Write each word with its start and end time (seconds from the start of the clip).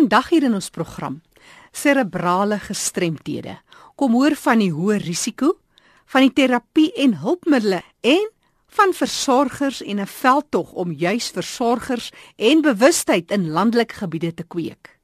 Vandag 0.00 0.30
hier 0.32 0.46
in 0.48 0.54
ons 0.56 0.70
program 0.72 1.18
serebrale 1.76 2.56
gestremthede. 2.64 3.58
Kom 4.00 4.14
hoor 4.16 4.32
van 4.32 4.62
die 4.62 4.70
hoë 4.72 4.96
risiko 5.02 5.58
van 6.08 6.24
die 6.24 6.32
terapie 6.38 6.88
en 7.04 7.18
hulpmiddels 7.20 7.84
en 8.08 8.24
van 8.78 8.94
versorgers 8.96 9.82
en 9.84 10.00
'n 10.00 10.06
veldtog 10.06 10.72
om 10.72 10.92
juis 10.92 11.28
versorgers 11.28 12.08
en 12.38 12.62
bewustheid 12.62 13.30
in 13.30 13.50
landelike 13.50 13.94
gebiede 14.00 14.32
te 14.34 14.42
kweek. 14.42 14.98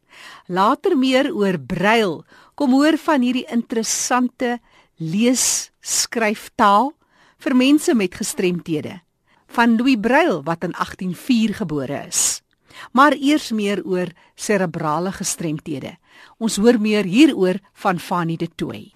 Later 0.48 0.96
meer 0.96 1.34
oor 1.34 1.58
brail. 1.60 2.24
Kom 2.54 2.70
hoor 2.72 2.96
van 2.96 3.20
hierdie 3.20 3.46
interessante 3.52 4.60
lees-skryftaal 4.96 6.92
vir 7.38 7.56
mense 7.56 7.94
met 7.94 8.14
gestremthede 8.14 9.00
van 9.46 9.76
Louis 9.76 10.00
Braille 10.00 10.42
wat 10.42 10.64
in 10.64 10.72
1804 10.72 11.54
gebore 11.54 12.06
is. 12.08 12.45
Maar 12.92 13.12
eers 13.12 13.50
meer 13.52 13.82
oor 13.84 14.12
serebrale 14.34 15.12
gestremthede. 15.12 15.96
Ons 16.38 16.56
hoor 16.56 16.80
meer 16.80 17.04
hieroor 17.04 17.58
van 17.72 17.98
Fanny 17.98 18.36
de 18.36 18.48
Tooy. 18.54 18.92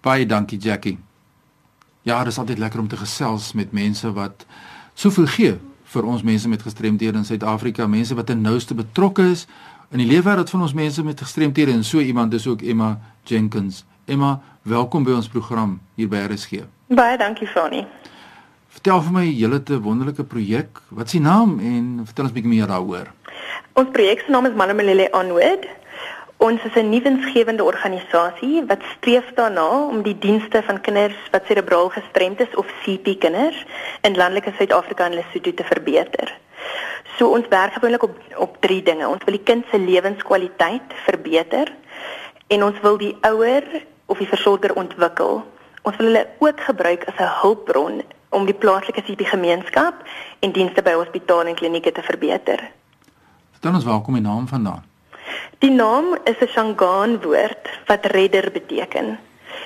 Baie 0.00 0.26
dankie 0.26 0.58
Jackie. 0.58 0.98
Ja, 2.02 2.18
dit 2.24 2.32
is 2.32 2.38
altyd 2.38 2.58
lekker 2.58 2.80
om 2.80 2.88
te 2.88 2.96
gesels 2.96 3.52
met 3.52 3.72
mense 3.72 4.12
wat 4.12 4.46
soveel 4.94 5.26
gee 5.26 5.58
vir 5.90 6.06
ons 6.06 6.22
mense 6.22 6.48
met 6.48 6.62
gestremthede 6.62 7.18
in 7.18 7.26
Suid-Afrika, 7.26 7.86
mense 7.86 8.14
wat 8.14 8.30
in 8.30 8.40
nouste 8.40 8.74
betrokke 8.74 9.26
is 9.32 9.46
in 9.90 9.98
die 9.98 10.06
lewenswêreld 10.06 10.50
van 10.50 10.62
ons 10.62 10.74
mense 10.74 11.02
met 11.02 11.20
gestremthede 11.20 11.74
en 11.74 11.84
so 11.84 12.00
iemand 12.00 12.34
is 12.34 12.46
ook 12.46 12.62
Emma 12.62 12.92
Jenkins. 13.26 13.84
Emma, 14.06 14.38
welkom 14.62 15.04
by 15.04 15.16
ons 15.18 15.28
program 15.28 15.80
hier 15.98 16.08
by 16.08 16.22
RSG. 16.30 16.62
Baie 16.94 17.18
dankie 17.18 17.48
Fanny. 17.50 17.84
Vertel 18.70 19.02
vir 19.02 19.12
my, 19.12 19.24
julle 19.26 19.58
'n 19.66 19.82
wonderlike 19.82 20.24
projek. 20.24 20.80
Wat 20.88 21.06
is 21.06 21.12
die 21.12 21.20
naam 21.20 21.58
en 21.58 22.00
vertel 22.04 22.24
ons 22.24 22.32
bietjie 22.32 22.50
meer 22.50 22.66
daaroor. 22.66 23.12
Ons 23.72 23.90
projek 23.92 24.20
se 24.20 24.30
naam 24.30 24.46
is 24.46 24.54
Malamulele 24.54 25.08
Onward. 25.12 25.66
Ons 26.36 26.60
is 26.64 26.74
'n 26.74 26.88
nuwensgewende 26.88 27.64
organisasie 27.64 28.64
wat 28.66 28.82
streef 28.96 29.32
daarna 29.34 29.88
om 29.88 30.02
die 30.02 30.18
dienste 30.18 30.62
van 30.62 30.80
kinders 30.80 31.16
wat 31.30 31.46
serebraal 31.46 31.88
gestremd 31.88 32.40
is 32.40 32.54
of 32.54 32.66
CP 32.82 33.18
kinders 33.18 33.64
in 34.00 34.16
landelike 34.16 34.52
Suid-Afrika 34.56 35.04
en 35.04 35.14
Lesotho 35.14 35.52
te 35.54 35.64
verbeter. 35.64 36.34
So 37.16 37.28
ons 37.28 37.48
werk 37.48 37.72
gewoonlik 37.72 38.02
op 38.02 38.16
op 38.36 38.56
drie 38.60 38.82
dinge. 38.82 39.08
Ons 39.08 39.24
wil 39.24 39.34
die 39.36 39.44
kind 39.44 39.64
se 39.70 39.78
lewenskwaliteit 39.78 40.88
verbeter 41.04 41.72
en 42.46 42.64
ons 42.64 42.80
wil 42.80 42.96
die 42.96 43.16
ouer 43.20 43.62
of 44.06 44.18
die 44.18 44.28
versorger 44.28 44.74
ontwikkel. 44.74 45.44
Ons 45.82 45.96
wil 45.96 46.06
hulle 46.06 46.26
ook 46.38 46.60
gebruik 46.60 47.04
as 47.04 47.18
'n 47.18 47.36
hulpbron 47.42 48.02
om 48.30 48.44
die 48.44 48.54
plaaslike 48.54 49.02
CP 49.02 49.26
gemeenskap 49.26 49.94
en 50.40 50.52
dienste 50.52 50.82
by 50.82 50.92
hospitale 50.92 51.48
en 51.48 51.54
klinieke 51.54 51.92
te 51.92 52.02
verbeter. 52.02 52.70
Vertel 53.60 53.76
ons 53.76 53.84
waar 53.84 54.00
kom 54.00 54.14
die 54.16 54.24
naam 54.24 54.46
vandaan? 54.48 54.84
Die 55.60 55.70
naam 55.70 56.16
is 56.24 56.38
'n 56.40 56.48
Shangaan 56.48 57.20
woord 57.20 57.68
wat 57.86 58.06
redder 58.06 58.50
beteken. 58.52 59.18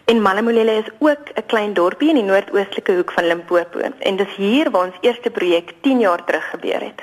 En 0.05 0.23
Malamulele 0.23 0.83
is 0.83 0.91
ook 0.99 1.31
'n 1.35 1.47
klein 1.47 1.75
dorpie 1.75 2.09
in 2.09 2.15
die 2.15 2.25
noordoostelike 2.25 2.93
hoek 2.93 3.13
van 3.13 3.27
Limpopo 3.27 3.79
en 3.79 4.17
dis 4.17 4.35
hier 4.37 4.71
waar 4.71 4.87
ons 4.87 4.99
eerste 5.01 5.31
projek 5.31 5.75
10 5.81 6.01
jaar 6.01 6.25
terug 6.25 6.51
gebeur 6.51 6.81
het. 6.81 7.03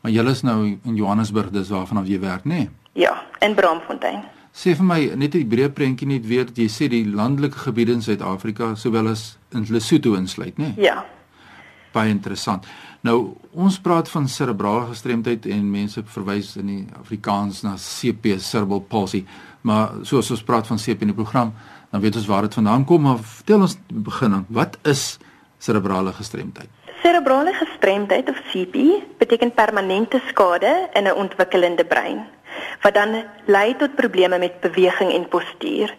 Maar 0.00 0.12
julle 0.12 0.30
is 0.30 0.42
nou 0.42 0.78
in 0.84 0.94
Johannesburg, 0.94 1.50
dis 1.50 1.68
waarvan 1.68 2.06
jy 2.06 2.20
werk, 2.20 2.44
nê? 2.44 2.54
Nee? 2.54 2.70
Ja, 2.92 3.22
in 3.38 3.54
Bramfontein. 3.54 4.22
Sê 4.52 4.76
vir 4.76 4.84
my 4.84 5.12
net 5.14 5.34
'n 5.34 5.48
breë 5.48 5.72
prentjie 5.72 6.06
net 6.06 6.26
weer, 6.26 6.46
jy 6.54 6.68
sê 6.68 6.88
die 6.88 7.06
landelike 7.06 7.58
gebiede 7.58 7.92
in 7.92 8.02
Suid-Afrika 8.02 8.74
sowel 8.74 9.08
as 9.08 9.38
in 9.50 9.66
Lesotho 9.68 10.14
insluit, 10.14 10.56
nê? 10.56 10.62
Nee? 10.62 10.74
Ja. 10.76 11.04
Baie 11.92 12.10
interessant. 12.10 12.66
Nou 13.06 13.36
ons 13.54 13.78
praat 13.80 14.08
van 14.10 14.28
serebrale 14.28 14.88
gestremdheid 14.90 15.46
en 15.46 15.70
mense 15.70 16.02
verwys 16.14 16.56
in 16.58 16.66
die 16.66 16.80
Afrikaans 16.98 17.62
na 17.62 17.76
CP 17.78 18.34
cerebral 18.42 18.80
palsy, 18.80 19.24
maar 19.62 20.00
soos 20.02 20.30
ons 20.34 20.42
praat 20.42 20.66
van 20.66 20.80
CP 20.82 21.06
in 21.06 21.12
die 21.12 21.18
program, 21.18 21.52
dan 21.90 22.02
weet 22.02 22.18
ons 22.18 22.26
waar 22.26 22.48
dit 22.48 22.58
vandaan 22.58 22.84
kom, 22.84 23.02
maar 23.06 23.22
vertel 23.22 23.62
ons 23.68 23.78
begin, 23.86 24.42
wat 24.48 24.78
is 24.82 25.18
serebrale 25.58 26.12
gestremdheid? 26.12 26.68
Serebrale 27.02 27.54
gestremdheid 27.54 28.28
of 28.28 28.40
CP 28.50 28.74
beteken 29.18 29.54
permanente 29.54 30.20
skade 30.28 30.88
in 30.94 31.06
'n 31.06 31.14
ontwikkelende 31.14 31.84
brein 31.84 32.26
wat 32.82 32.94
dan 32.94 33.24
lei 33.46 33.76
tot 33.76 33.94
probleme 33.94 34.38
met 34.38 34.60
beweging 34.60 35.12
en 35.12 35.28
postuur. 35.28 35.94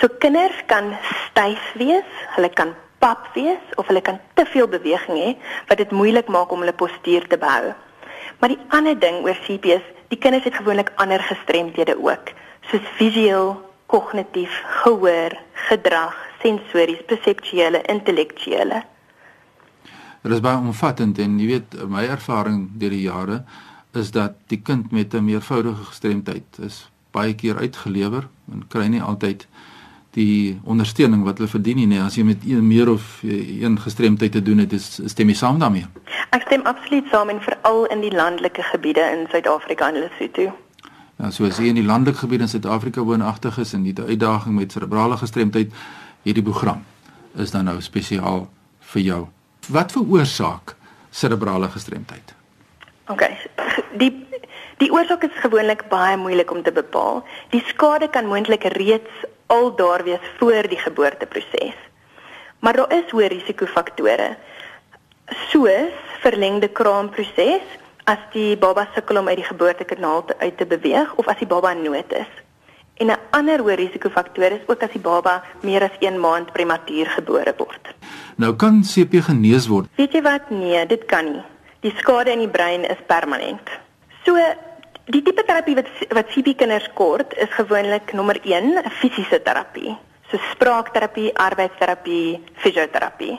So 0.00 0.08
kinders 0.18 0.62
kan 0.66 0.96
styf 1.30 1.72
wees, 1.78 2.10
hulle 2.34 2.50
kan 2.50 2.74
pap 3.04 3.26
wees 3.36 3.74
of 3.76 3.88
hulle 3.90 4.00
kan 4.00 4.16
te 4.38 4.46
veel 4.48 4.68
beweging 4.72 5.18
hê 5.20 5.32
wat 5.68 5.80
dit 5.82 5.90
moeilik 5.92 6.30
maak 6.32 6.52
om 6.52 6.62
hulle 6.64 6.72
postuur 6.72 7.26
te 7.28 7.36
behou. 7.40 7.74
Maar 8.40 8.54
die 8.54 8.62
ander 8.76 8.96
ding 8.96 9.20
oor 9.26 9.36
CP's, 9.44 9.84
die 10.08 10.20
kinders 10.20 10.46
het 10.48 10.56
gewoonlik 10.56 10.92
ander 11.02 11.20
gestremdhede 11.28 11.98
ook, 12.00 12.32
soos 12.70 12.86
visueel, 12.96 13.52
kognitief, 13.92 14.56
gehoor, 14.80 15.36
gedrag, 15.68 16.16
sensories, 16.40 17.04
perseptuele, 17.10 17.82
intellektuele. 17.92 18.80
Dit 20.24 20.32
is 20.32 20.40
baie 20.40 20.56
omvattend 20.56 21.20
en 21.20 21.36
jy 21.40 21.50
weet 21.52 21.76
my 21.92 22.06
ervaring 22.08 22.70
deur 22.80 22.96
die 22.96 23.04
jare 23.04 23.42
is 23.94 24.10
dat 24.16 24.40
die 24.48 24.62
kind 24.64 24.92
met 24.92 25.14
'n 25.14 25.24
meervoudige 25.24 25.84
gestremdheid 25.92 26.58
is 26.64 26.88
baie 27.12 27.34
keer 27.34 27.60
uitgelewer 27.60 28.28
en 28.52 28.64
kry 28.68 28.86
nie 28.86 29.02
altyd 29.02 29.46
die 30.14 30.60
ondersteuning 30.64 31.24
wat 31.26 31.38
hulle 31.38 31.50
verdien 31.50 31.80
nie 31.88 32.00
as 32.00 32.16
jy 32.18 32.24
met 32.26 32.44
een 32.46 32.66
meer 32.66 32.90
of 32.90 33.20
een 33.22 33.78
gestremdheid 33.80 34.32
te 34.32 34.42
doen 34.42 34.62
het 34.62 34.72
is 34.72 35.00
stem 35.10 35.28
jy 35.28 35.34
saam 35.38 35.58
daarmee? 35.58 35.86
Ek 36.30 36.46
stem 36.46 36.62
absoluut 36.70 37.08
saam 37.10 37.32
en 37.32 37.40
veral 37.42 37.84
in 37.94 38.04
die 38.04 38.12
landelike 38.14 38.62
gebiede 38.62 39.02
in 39.16 39.26
Suid-Afrika 39.30 39.88
en 39.90 40.00
Lesotho. 40.04 40.52
Ja 41.18 41.30
so 41.30 41.46
as 41.46 41.58
jy 41.58 41.70
in 41.72 41.80
die 41.80 41.86
landelike 41.86 42.18
gebiede 42.24 42.46
in 42.46 42.52
Suid-Afrika 42.52 43.02
woonagtig 43.02 43.58
is 43.58 43.74
en 43.74 43.82
'n 43.82 44.06
uitdaging 44.08 44.54
met 44.54 44.72
cerebrale 44.72 45.16
gestremdheid 45.16 45.72
hierdie 46.22 46.42
program 46.42 46.84
is 47.36 47.50
dan 47.50 47.64
nou 47.64 47.80
spesiaal 47.80 48.48
vir 48.80 49.02
jou. 49.02 49.26
Wat 49.68 49.92
veroorsaak 49.92 50.76
cerebrale 51.10 51.68
gestremdheid? 51.68 52.34
OK 53.08 53.22
die 53.98 54.26
Die 54.82 54.90
oorsaak 54.92 55.22
is 55.24 55.42
gewoonlik 55.42 55.88
baie 55.88 56.16
moeilik 56.16 56.50
om 56.50 56.62
te 56.62 56.72
bepaal. 56.72 57.22
Die 57.50 57.62
skade 57.68 58.08
kan 58.08 58.26
moontlik 58.26 58.64
reeds 58.74 59.24
al 59.46 59.70
daar 59.76 60.02
wees 60.04 60.24
voor 60.38 60.68
die 60.68 60.78
geboorteproses. 60.78 61.78
Maar 62.58 62.76
daar 62.80 62.92
is 62.92 63.10
hoë 63.12 63.28
risikofaktore 63.28 64.36
soos 65.48 65.94
verlengde 66.22 66.68
kraamproses 66.68 67.64
as 68.04 68.20
die 68.34 68.56
baba 68.60 68.86
sukkel 68.94 69.20
om 69.20 69.28
uit 69.28 69.38
die 69.40 69.46
geboortekanaal 69.46 70.24
te, 70.28 70.34
uit 70.38 70.56
te 70.56 70.66
beweeg 70.68 71.14
of 71.20 71.28
as 71.28 71.40
die 71.40 71.48
baba 71.48 71.72
in 71.72 71.84
nood 71.84 72.12
is. 72.12 72.32
En 73.00 73.10
'n 73.10 73.18
ander 73.30 73.60
hoë 73.60 73.74
risikofaktor 73.74 74.52
is 74.52 74.66
ook 74.66 74.82
as 74.82 74.92
die 74.92 75.00
baba 75.00 75.42
meer 75.62 75.82
as 75.82 75.96
1 76.00 76.20
maand 76.20 76.52
prematuur 76.52 77.06
gebore 77.06 77.54
word. 77.56 77.94
Nou 78.36 78.54
kan 78.56 78.82
CP 78.82 79.22
genees 79.22 79.66
word. 79.66 79.88
Weet 79.96 80.12
jy 80.12 80.22
wat? 80.22 80.50
Nee, 80.50 80.86
dit 80.86 81.04
kan 81.04 81.24
nie. 81.24 81.42
Die 81.80 81.94
skade 81.96 82.30
in 82.30 82.38
die 82.38 82.48
brein 82.48 82.84
is 82.84 83.00
permanent. 83.06 83.68
So 84.24 84.36
Die 85.04 85.20
tipe 85.20 85.42
terapie 85.44 85.74
wat 85.76 85.88
wat 86.16 86.30
CP 86.32 86.54
kinders 86.56 86.86
kort 86.96 87.34
is 87.36 87.50
gewoonlik 87.52 88.14
nommer 88.16 88.38
1 88.40 88.86
fisiese 88.96 89.36
terapie, 89.44 89.92
so 90.30 90.38
spraakterapie, 90.52 91.26
arbeidsterapie, 91.36 92.40
fisioterapie. 92.62 93.34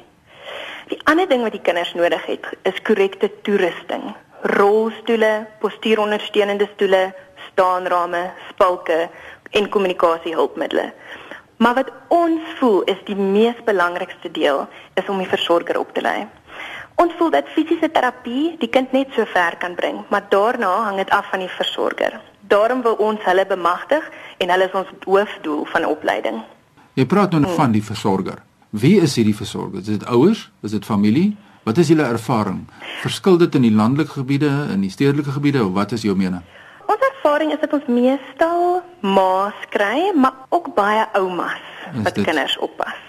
Die 0.92 1.00
ander 1.10 1.26
ding 1.26 1.42
wat 1.42 1.58
die 1.58 1.64
kinders 1.66 1.96
nodig 1.98 2.22
het 2.30 2.46
is 2.70 2.84
korrekte 2.86 3.32
toerusting, 3.48 4.12
rolstoele, 4.54 5.48
postuurondersteunende 5.64 6.70
stoele, 6.76 7.02
staanrame, 7.48 8.28
spalke 8.52 9.08
en 9.58 9.70
kommunikasiehulpmiddels. 9.70 10.94
Maar 11.58 11.82
wat 11.82 11.94
ons 12.14 12.46
voel 12.60 12.84
is 12.92 13.02
die 13.10 13.18
mees 13.18 13.58
belangrikste 13.66 14.30
deel 14.30 14.68
is 14.94 15.10
om 15.10 15.18
die 15.18 15.34
versorger 15.34 15.80
op 15.82 15.98
te 15.98 16.06
lei. 16.06 16.28
Ons 16.96 17.12
voel 17.20 17.32
dat 17.34 17.48
fisiese 17.52 17.90
terapie 17.92 18.56
die 18.60 18.70
kind 18.72 18.94
net 18.96 19.12
so 19.16 19.28
ver 19.28 19.58
kan 19.60 19.76
bring, 19.76 19.98
maar 20.10 20.24
daarna 20.32 20.72
hang 20.88 20.98
dit 21.02 21.10
af 21.12 21.28
van 21.30 21.42
die 21.44 21.52
versorger. 21.52 22.22
Daarom 22.48 22.82
wil 22.86 22.96
ons 23.04 23.24
hulle 23.28 23.46
bemagtig 23.46 24.06
en 24.38 24.52
hulle 24.54 24.68
is 24.70 24.78
ons 24.80 24.92
hoofdoel 25.04 25.66
van 25.74 25.86
opleiding. 25.90 26.40
Jy 26.96 27.06
praat 27.12 27.36
nou 27.36 27.44
hmm. 27.44 27.56
van 27.58 27.76
die 27.76 27.84
versorger. 27.84 28.40
Wie 28.70 28.96
is 29.04 29.16
hierdie 29.20 29.36
versorger? 29.36 29.82
Is 29.84 29.92
dit 29.92 30.06
ouers? 30.08 30.50
Is 30.64 30.72
dit 30.72 30.86
familie? 30.86 31.36
Wat 31.68 31.78
is 31.82 31.92
julle 31.92 32.08
ervaring? 32.08 32.64
Verskil 33.02 33.40
dit 33.44 33.56
in 33.60 33.68
die 33.68 33.74
landelike 33.76 34.22
gebiede 34.22 34.52
en 34.72 34.86
die 34.86 34.92
stedelike 34.94 35.36
gebiede 35.36 35.66
of 35.66 35.74
wat 35.76 35.92
is 35.98 36.06
jou 36.08 36.16
mening? 36.16 36.44
Ons 36.86 37.08
ervaring 37.12 37.52
is 37.52 37.60
dat 37.60 37.74
ons 37.76 37.90
meestal 37.92 38.84
ma's 39.02 39.68
kry, 39.74 40.12
maar 40.16 40.46
ook 40.50 40.72
baie 40.78 41.04
oumas 41.18 41.74
wat 42.06 42.22
kinders 42.22 42.56
oppas. 42.64 43.05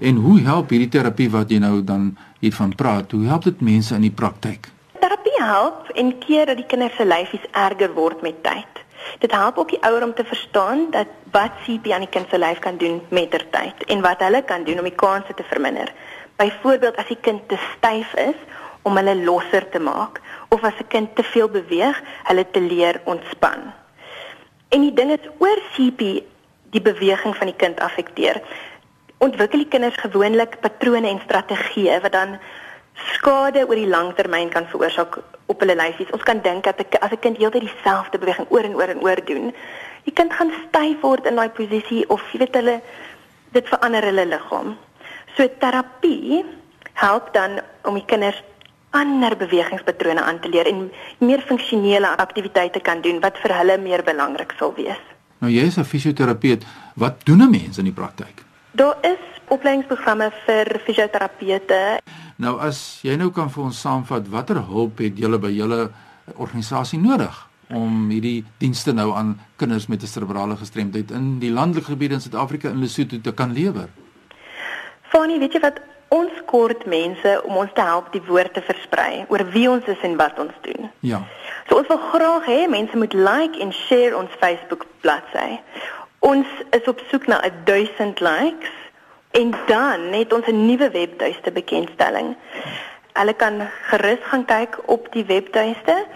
En 0.00 0.16
hoe 0.16 0.40
help 0.40 0.70
hierdie 0.70 0.88
terapie 0.88 1.30
wat 1.30 1.50
jy 1.50 1.58
nou 1.58 1.84
dan 1.84 2.16
hiervan 2.40 2.74
praat? 2.74 3.10
Hoe 3.10 3.26
help 3.26 3.44
dit 3.44 3.60
mense 3.60 3.94
in 3.94 4.06
die 4.06 4.14
praktyk? 4.14 4.68
Terapie 5.00 5.42
help 5.42 5.88
en 5.94 6.18
keer 6.18 6.46
dat 6.46 6.56
die 6.56 6.66
kinders 6.66 6.96
se 6.96 7.04
lyfies 7.04 7.46
erger 7.52 7.94
word 7.94 8.22
met 8.22 8.42
tyd. 8.42 8.82
Dit 9.18 9.32
help 9.32 9.58
ook 9.58 9.70
die 9.70 9.82
ouer 9.84 10.02
om 10.02 10.14
te 10.14 10.24
verstaan 10.24 10.90
dat 10.90 11.06
wat 11.30 11.50
CP 11.64 11.92
aan 11.92 12.06
die 12.06 12.10
kind 12.10 12.28
se 12.30 12.38
lyf 12.38 12.58
kan 12.58 12.76
doen 12.76 13.00
met 13.08 13.30
ter 13.30 13.44
tyd 13.50 13.84
en 13.86 14.00
wat 14.00 14.20
hulle 14.24 14.42
kan 14.42 14.64
doen 14.64 14.78
om 14.78 14.88
die 14.88 14.98
kanse 14.98 15.34
te 15.34 15.44
verminder. 15.50 15.92
Byvoorbeeld 16.36 16.96
as 16.96 17.08
die 17.12 17.20
kind 17.20 17.48
te 17.48 17.58
styf 17.76 18.14
is 18.14 18.38
om 18.82 18.96
hulle 18.96 19.16
losser 19.24 19.68
te 19.70 19.78
maak 19.78 20.20
of 20.48 20.64
as 20.64 20.78
'n 20.80 20.88
kind 20.88 21.16
te 21.16 21.22
veel 21.22 21.48
beweeg, 21.48 22.02
hulle 22.24 22.46
te 22.50 22.60
leer 22.60 23.00
ontspan. 23.04 23.72
En 24.68 24.80
die 24.80 24.92
ding 24.92 25.10
is 25.10 25.28
oor 25.38 25.58
CP 25.74 26.24
die 26.70 26.82
beweging 26.82 27.36
van 27.36 27.46
die 27.46 27.56
kind 27.56 27.80
affekteer. 27.80 28.42
Ontwikkel 29.24 29.62
die 29.64 29.70
kinders 29.72 29.96
gewoonlik 29.96 30.58
patrone 30.60 31.08
en 31.08 31.20
strategieë 31.22 32.00
wat 32.04 32.12
dan 32.12 32.36
skade 33.14 33.62
oor 33.64 33.78
die 33.78 33.88
langtermyn 33.88 34.50
kan 34.52 34.66
veroorsaak 34.68 35.16
op 35.46 35.62
hulle 35.64 35.76
lyfies. 35.78 36.12
Ons 36.12 36.26
kan 36.28 36.42
dink 36.44 36.64
dat 36.64 36.82
as 37.00 37.12
'n 37.12 37.22
kind 37.24 37.36
heeltyd 37.36 37.64
dieselfde 37.64 38.18
beweging 38.18 38.46
oor 38.50 38.64
en 38.64 38.76
oor 38.76 38.90
en 38.94 39.00
oor 39.02 39.20
doen, 39.24 39.54
die 40.04 40.12
kind 40.12 40.32
gaan 40.32 40.52
styf 40.68 41.00
word 41.00 41.26
in 41.26 41.36
daai 41.36 41.48
posisie 41.48 42.04
of 42.08 42.20
jy 42.32 42.38
weet 42.38 42.54
hulle 42.54 42.80
dit 43.52 43.68
verander 43.68 44.04
hulle 44.04 44.26
liggaam. 44.26 44.76
So 45.36 45.48
terapie 45.58 46.44
help 46.92 47.32
dan 47.32 47.60
om 47.82 47.94
die 47.94 48.04
kinders 48.06 48.42
ander 48.90 49.36
bewegingspatrone 49.36 50.22
aan 50.22 50.40
te 50.40 50.48
leer 50.48 50.66
en 50.66 50.90
meer 51.18 51.40
funksionele 51.40 52.16
aktiwiteite 52.16 52.80
kan 52.80 53.00
doen 53.00 53.20
wat 53.20 53.38
vir 53.38 53.56
hulle 53.58 53.78
meer 53.78 54.02
belangrik 54.02 54.54
sal 54.58 54.74
wees. 54.76 55.00
Nou 55.38 55.50
jy 55.52 55.64
is 55.66 55.78
'n 55.78 55.84
fisioterapeut, 55.84 56.64
wat 56.94 57.24
doen 57.24 57.42
'n 57.42 57.50
mens 57.50 57.78
in 57.78 57.84
die 57.84 57.92
praktyk? 57.92 58.44
Daar 58.74 58.96
is 59.06 59.22
opleidingsprogramme 59.54 60.32
vir 60.46 60.80
fisioterapeute. 60.82 61.80
Nou 62.42 62.56
as 62.58 62.78
jy 63.06 63.14
nou 63.14 63.28
kan 63.30 63.46
vir 63.54 63.68
ons 63.68 63.80
saamvat 63.84 64.26
watter 64.32 64.58
hulp 64.66 64.98
het 64.98 65.18
julle 65.20 65.38
by 65.38 65.52
julle 65.54 65.84
organisasie 66.34 66.98
nodig 66.98 67.36
om 67.70 68.08
hierdie 68.10 68.42
dienste 68.58 68.92
nou 68.92 69.12
aan 69.14 69.36
kinders 69.62 69.86
met 69.86 70.02
'n 70.02 70.10
cerebrale 70.10 70.56
gestremdheid 70.56 71.10
in 71.10 71.38
die 71.38 71.52
landelike 71.52 71.86
gebiede 71.86 72.14
in 72.14 72.20
Suid-Afrika 72.20 72.68
in 72.68 72.80
Lesotho 72.80 73.20
te 73.20 73.32
kan 73.32 73.52
lewer? 73.52 73.88
Fanie, 75.02 75.38
weet 75.38 75.52
jy 75.52 75.60
wat 75.60 75.80
ons 76.08 76.32
kort 76.46 76.86
mense 76.86 77.42
om 77.44 77.56
ons 77.56 77.70
te 77.74 77.80
help 77.80 78.12
die 78.12 78.22
woord 78.26 78.54
te 78.54 78.62
versprei 78.62 79.24
oor 79.28 79.44
wie 79.54 79.70
ons 79.70 79.84
is 79.84 80.02
en 80.02 80.16
wat 80.16 80.38
ons 80.38 80.54
doen. 80.60 80.90
Ja. 81.00 81.22
So 81.68 81.76
ons 81.76 81.86
wil 81.86 82.02
graag 82.12 82.46
hê 82.46 82.68
mense 82.68 82.96
moet 82.96 83.14
like 83.14 83.60
en 83.60 83.72
share 83.72 84.16
ons 84.16 84.30
Facebook 84.40 84.86
bladsy. 85.00 85.60
Ons 86.24 86.48
is 86.70 86.86
op 86.88 87.00
soek 87.10 87.26
na 87.28 87.42
1000 87.64 88.20
likes 88.24 88.72
en 89.30 89.54
dan 89.66 90.10
net 90.10 90.32
ons 90.32 90.46
'n 90.46 90.66
nuwe 90.66 90.90
webtuiste 90.90 91.52
bekendstelling. 91.52 92.36
Hulle 93.12 93.34
kan 93.34 93.70
gerus 93.90 94.18
gaan 94.22 94.44
kyk 94.44 94.78
op 94.86 95.12
die 95.12 95.24
webtuiste 95.24 96.06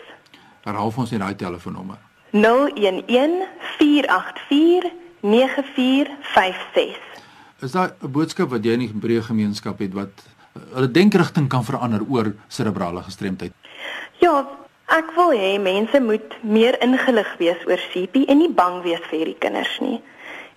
Herhaal 0.66 0.94
ons 0.96 1.12
net 1.14 1.22
daai 1.22 1.36
telefoonnommer. 1.36 1.98
011 2.32 3.46
484 3.78 4.92
9456. 5.22 7.10
Is 7.62 7.72
daar 7.72 7.94
'n 8.02 8.12
boodskap 8.12 8.50
wat 8.50 8.64
jy 8.66 8.72
in 8.72 8.80
die 8.80 8.94
breë 8.94 9.22
gemeenskap 9.22 9.80
het 9.80 9.94
wat 9.94 10.10
uh, 10.10 10.62
hulle 10.74 10.92
denkrigting 10.92 11.48
kan 11.48 11.64
verander 11.64 12.02
oor 12.10 12.34
cerebrale 12.48 13.02
gestremdheid? 13.02 13.54
Ja, 14.18 14.50
ek 14.86 15.12
wil 15.16 15.32
hê 15.38 15.60
mense 15.62 16.02
moet 16.02 16.38
meer 16.42 16.82
ingelig 16.82 17.38
wees 17.38 17.62
oor 17.68 17.82
CP 17.92 18.26
en 18.28 18.38
nie 18.38 18.50
bang 18.50 18.82
wees 18.82 19.02
vir 19.10 19.18
hierdie 19.20 19.38
kinders 19.40 19.80
nie. 19.80 20.02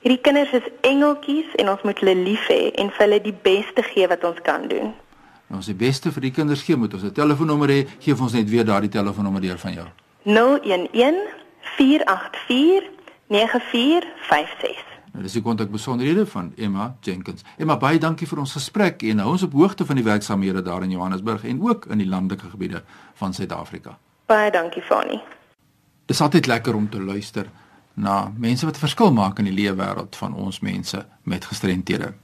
Hierdie 0.04 0.20
kinders 0.20 0.50
is 0.52 0.66
engeltjies 0.84 1.54
en 1.62 1.70
ons 1.72 1.82
moet 1.88 2.00
hulle 2.02 2.12
lief 2.26 2.44
hê 2.52 2.66
en 2.76 2.90
vir 2.92 3.02
hulle 3.06 3.18
die 3.24 3.32
beste 3.46 3.80
gee 3.86 4.04
wat 4.10 4.24
ons 4.28 4.42
kan 4.44 4.66
doen. 4.68 4.90
Nou 5.48 5.62
as 5.62 5.70
die 5.70 5.76
beste 5.80 6.12
vir 6.12 6.26
die 6.26 6.30
kinders 6.36 6.60
gee, 6.66 6.76
moet 6.76 6.92
ons 6.92 7.04
'n 7.08 7.12
telefoonnommer 7.16 7.70
hê. 7.72 7.86
Geef 8.04 8.20
ons 8.20 8.34
net 8.36 8.50
weer 8.50 8.66
daardie 8.68 8.90
telefoonnommer 8.90 9.40
deur 9.40 9.58
van 9.58 9.72
jou. 9.72 9.86
011 10.24 11.24
484 11.78 12.84
9456. 13.32 14.84
Nou 15.12 15.22
dis 15.22 15.32
die 15.32 15.42
kontak 15.42 15.70
besonderhede 15.70 16.26
van 16.26 16.52
Emma 16.56 16.96
Jenkins. 17.00 17.42
Emma, 17.56 17.76
baie 17.76 17.98
dankie 17.98 18.26
vir 18.26 18.38
ons 18.38 18.52
gesprek 18.52 19.02
en 19.02 19.18
hou 19.18 19.30
ons 19.30 19.42
op 19.42 19.52
hoogte 19.52 19.86
van 19.86 19.96
die 19.96 20.04
werksamehede 20.04 20.62
daar 20.62 20.82
in 20.82 20.90
Johannesburg 20.90 21.44
en 21.44 21.62
ook 21.62 21.86
in 21.86 21.98
die 21.98 22.08
landelike 22.08 22.50
gebiede 22.50 22.82
van 23.14 23.32
Suid-Afrika. 23.32 23.98
Baie 24.26 24.50
dankie, 24.50 24.82
Fani. 24.82 25.22
Dis 26.06 26.20
altyd 26.20 26.46
lekker 26.46 26.74
om 26.74 26.90
te 26.90 27.00
luister 27.00 27.48
na 27.94 28.32
mense 28.36 28.66
wat 28.66 28.76
'n 28.76 28.86
verskil 28.86 29.12
maak 29.12 29.38
in 29.38 29.44
die 29.44 29.54
lewe 29.54 29.76
wêreld 29.76 30.16
van 30.16 30.34
ons 30.34 30.60
mense 30.60 31.06
met 31.22 31.44
gestremthede. 31.44 32.14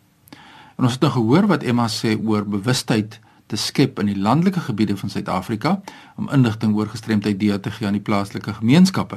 En 0.76 0.84
ons 0.84 0.92
het 0.92 1.00
nou 1.00 1.12
gehoor 1.12 1.46
wat 1.46 1.62
Emma 1.62 1.88
sê 1.88 2.18
oor 2.24 2.44
bewustheid 2.44 3.20
te 3.46 3.56
skep 3.56 3.98
in 3.98 4.06
die 4.06 4.18
landelike 4.18 4.60
gebiede 4.60 4.96
van 4.96 5.10
Suid-Afrika 5.10 5.80
om 6.16 6.28
inligting 6.28 6.76
oor 6.76 6.86
gestremdheid 6.86 7.40
deur 7.40 7.60
te 7.60 7.70
gee 7.70 7.86
aan 7.86 7.98
die 7.98 8.06
plaaslike 8.06 8.54
gemeenskappe. 8.54 9.16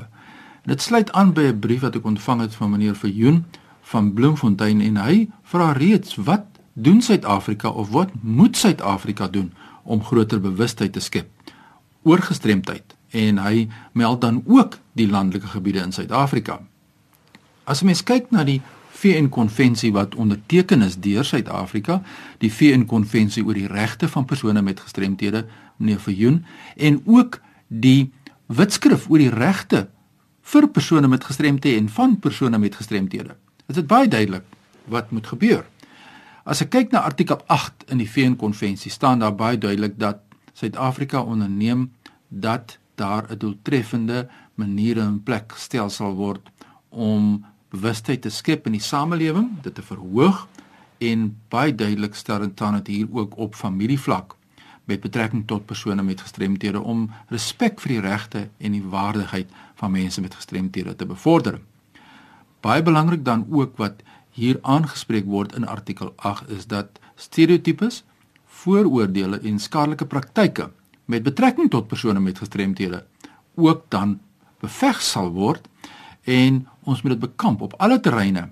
En 0.63 0.69
dit 0.73 0.81
sluit 0.81 1.11
aan 1.11 1.33
by 1.33 1.41
'n 1.41 1.59
brief 1.59 1.81
wat 1.81 1.95
ek 1.95 2.05
ontvang 2.05 2.41
het 2.41 2.55
van 2.55 2.69
meneer 2.69 2.95
Verjoen 2.95 3.45
van 3.81 4.13
Bloemfontein 4.13 4.81
en 4.81 4.97
hy 4.97 5.29
vra 5.43 5.71
reeds 5.71 6.15
wat 6.15 6.45
doen 6.73 7.01
Suid-Afrika 7.01 7.69
of 7.69 7.89
wat 7.89 8.09
moet 8.21 8.57
Suid-Afrika 8.57 9.27
doen 9.27 9.53
om 9.83 10.03
groter 10.03 10.41
bewustheid 10.41 10.93
te 10.93 10.99
skep 10.99 11.29
oor 12.03 12.21
gestremdheid 12.21 12.95
en 13.13 13.39
hy 13.41 13.67
meld 13.93 14.21
dan 14.21 14.41
ook 14.45 14.79
die 14.97 15.07
landelike 15.07 15.47
gebiede 15.53 15.83
in 15.85 15.93
Suid-Afrika. 15.93 16.59
As 17.63 17.81
'n 17.81 17.85
mens 17.85 18.03
kyk 18.03 18.31
na 18.31 18.43
die 18.43 18.61
VN-konvensie 18.91 19.91
wat 19.91 20.15
onderteken 20.15 20.81
is 20.81 20.97
deur 20.99 21.23
Suid-Afrika, 21.23 22.01
die 22.37 22.51
VN-konvensie 22.51 23.45
oor 23.45 23.53
die 23.53 23.67
regte 23.67 24.07
van 24.07 24.25
persone 24.25 24.61
met 24.61 24.79
gestremthede, 24.79 25.45
meneer 25.77 25.99
Verjoen, 25.99 26.45
en 26.77 27.01
ook 27.05 27.41
die 27.67 28.11
wetskrif 28.45 29.09
oor 29.09 29.17
die 29.17 29.33
regte 29.33 29.89
vir 30.41 30.67
persone 30.67 31.07
met 31.07 31.23
gestremthede 31.23 31.77
en 31.77 31.89
van 31.89 32.19
persone 32.19 32.57
met 32.57 32.75
gestremthede 32.75 33.35
is 33.67 33.79
dit 33.79 33.87
baie 33.87 34.07
duidelik 34.07 34.45
wat 34.91 35.11
moet 35.11 35.27
gebeur. 35.27 35.63
As 36.43 36.61
ek 36.61 36.73
kyk 36.75 36.91
na 36.91 37.05
artikel 37.07 37.39
8 37.51 37.87
in 37.93 38.01
die 38.01 38.09
VN-konvensie, 38.09 38.91
staan 38.91 39.23
daar 39.23 39.35
baie 39.35 39.57
duidelik 39.57 39.95
dat 39.99 40.19
Suid-Afrika 40.53 41.23
onderneem 41.23 41.87
dat 42.27 42.77
daar 42.95 43.25
'n 43.31 43.37
doeltreffende 43.37 44.29
maniere 44.55 45.01
in 45.01 45.23
plek 45.23 45.51
gestel 45.51 45.89
sal 45.89 46.13
word 46.15 46.49
om 46.89 47.45
bewustheid 47.69 48.21
te 48.21 48.29
skep 48.29 48.65
in 48.65 48.71
die 48.71 48.81
samelewing, 48.81 49.49
dit 49.61 49.75
te 49.75 49.81
verhoog 49.81 50.47
en 50.97 51.37
baie 51.49 51.75
duidelik 51.75 52.15
stel 52.15 52.39
dit 52.39 52.61
aan 52.61 52.73
dat 52.73 52.87
hier 52.87 53.07
ook 53.11 53.37
op 53.37 53.55
familievlak 53.55 54.35
met 54.85 55.01
betrekking 55.01 55.47
tot 55.47 55.65
persone 55.65 56.03
met 56.03 56.21
gestremthede 56.21 56.81
om 56.81 57.09
respek 57.27 57.79
vir 57.79 57.95
die 57.95 58.03
regte 58.03 58.47
en 58.57 58.71
die 58.71 58.83
waardigheid 58.83 59.49
van 59.79 59.91
mense 59.91 60.21
met 60.21 60.35
gestremthede 60.35 60.95
te 60.95 61.05
bevorder. 61.05 61.59
Baie 62.61 62.83
belangrik 62.83 63.25
dan 63.25 63.45
ook 63.49 63.77
wat 63.77 64.03
hier 64.31 64.59
aangespreek 64.61 65.25
word 65.25 65.55
in 65.55 65.67
artikel 65.67 66.13
8 66.15 66.49
is 66.49 66.67
dat 66.67 66.99
stereotypes, 67.15 68.03
vooroordeele 68.45 69.39
en 69.39 69.59
skadelike 69.59 70.05
praktyke 70.05 70.69
met 71.05 71.23
betrekking 71.23 71.69
tot 71.69 71.87
persone 71.87 72.19
met 72.19 72.37
gestremthede 72.37 73.05
ook 73.55 73.85
dan 73.89 74.19
beveg 74.59 75.01
sal 75.01 75.31
word 75.31 75.67
en 76.23 76.63
ons 76.83 77.01
moet 77.01 77.15
dit 77.15 77.25
bekamp 77.25 77.61
op 77.61 77.73
alle 77.77 77.99
terreine. 77.99 78.49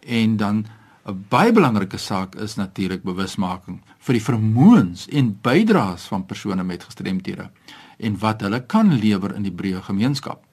En 0.00 0.36
dan 0.36 0.66
'n 1.06 1.24
baie 1.28 1.52
belangrike 1.52 1.96
saak 1.96 2.34
is 2.34 2.54
natuurlik 2.54 3.02
bewusmaking 3.02 3.80
vir 3.98 4.12
die 4.12 4.22
vermoëns 4.22 5.08
en 5.08 5.38
bydraes 5.42 6.02
van 6.02 6.26
persone 6.26 6.62
met 6.62 6.84
gestremthede 6.84 7.50
en 7.98 8.18
wat 8.18 8.40
hulle 8.40 8.60
kan 8.66 8.94
lewer 8.94 9.34
in 9.34 9.42
die 9.42 9.52
breë 9.52 9.82
gemeenskap. 9.82 10.44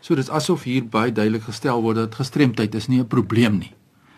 So 0.00 0.14
dis 0.14 0.30
asof 0.30 0.62
hier 0.62 0.84
baie 0.84 1.12
duidelik 1.12 1.42
gestel 1.42 1.82
word 1.82 1.96
dat 1.96 2.14
gestremdheid 2.14 2.74
is 2.74 2.86
nie 2.88 3.00
'n 3.00 3.06
probleem 3.06 3.58
nie. 3.58 3.72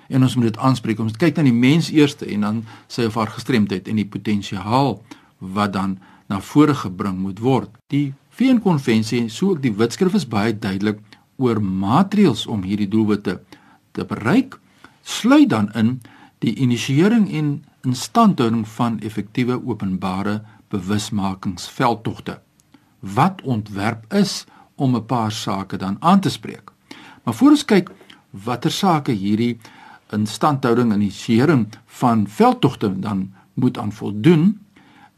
En 0.09 0.23
ons 0.23 0.35
moet 0.35 0.45
dit 0.45 0.57
aanspreek. 0.57 0.99
Ons 0.99 1.17
kyk 1.17 1.37
na 1.37 1.43
die 1.43 1.53
mens 1.53 1.91
eerste 1.91 2.27
en 2.27 2.41
dan 2.41 2.65
sy 2.87 3.05
of 3.05 3.15
haar 3.15 3.27
gestremdheid 3.27 3.89
en 3.89 3.97
die 3.97 4.07
potensiaal 4.07 5.03
wat 5.39 5.73
dan 5.73 5.99
na 6.29 6.41
vore 6.41 6.75
gebring 6.75 7.19
moet 7.19 7.41
word. 7.41 7.71
Die 7.93 8.15
VN-konvensie, 8.37 9.29
so 9.29 9.55
ook 9.55 9.63
die 9.63 9.75
Wetskrif 9.75 10.15
is 10.15 10.29
baie 10.29 10.53
duidelik 10.53 11.01
oor 11.39 11.61
maatreëls 11.63 12.47
om 12.47 12.63
hierdie 12.67 12.89
doelwitte 12.91 13.39
te 13.97 14.05
bereik. 14.05 14.59
Sluit 15.03 15.49
dan 15.51 15.71
in 15.79 15.99
die 16.45 16.55
inisiëring 16.55 17.29
en 17.35 17.51
instandhouding 17.87 18.67
van 18.69 18.99
effektiewe 19.01 19.59
openbare 19.65 20.43
bewusmakingsveldtogte 20.71 22.39
wat 23.01 23.43
ontwerp 23.43 24.05
is 24.13 24.45
om 24.75 24.97
'n 24.97 25.07
paar 25.07 25.33
sake 25.33 25.77
dan 25.77 25.97
aan 26.01 26.21
te 26.21 26.31
spreek. 26.31 26.73
Maar 27.23 27.35
voor 27.35 27.51
ons 27.51 27.65
kyk 27.65 27.91
watter 28.31 28.71
sake 28.71 29.13
hierdie 29.13 29.59
instandhouding 30.13 30.93
en 30.93 31.01
inisiering 31.01 31.69
van 31.87 32.27
veldtogte 32.29 32.99
dan 32.99 33.33
moet 33.55 33.79
aan 33.79 33.93
voldoen, 33.93 34.61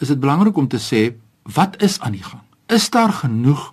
is 0.00 0.08
dit 0.08 0.20
belangrik 0.20 0.56
om 0.56 0.68
te 0.68 0.80
sê 0.80 1.14
wat 1.42 1.76
is 1.82 2.00
aan 2.00 2.16
die 2.16 2.24
gang? 2.24 2.42
Is 2.66 2.90
daar 2.90 3.12
genoeg 3.12 3.70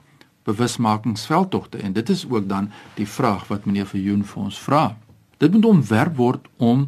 bewusmakingsveldtogte 0.48 1.78
en 1.78 1.94
dit 1.94 2.10
is 2.10 2.26
ook 2.30 2.48
dan 2.50 2.72
die 2.96 3.08
vraag 3.08 3.48
wat 3.48 3.66
meneer 3.66 3.88
Verjoen 3.88 4.24
vir 4.26 4.44
ons 4.44 4.60
vra. 4.64 4.84
Dit 5.38 5.52
moet 5.52 5.66
ontwerp 5.66 6.16
word 6.16 6.48
om 6.58 6.88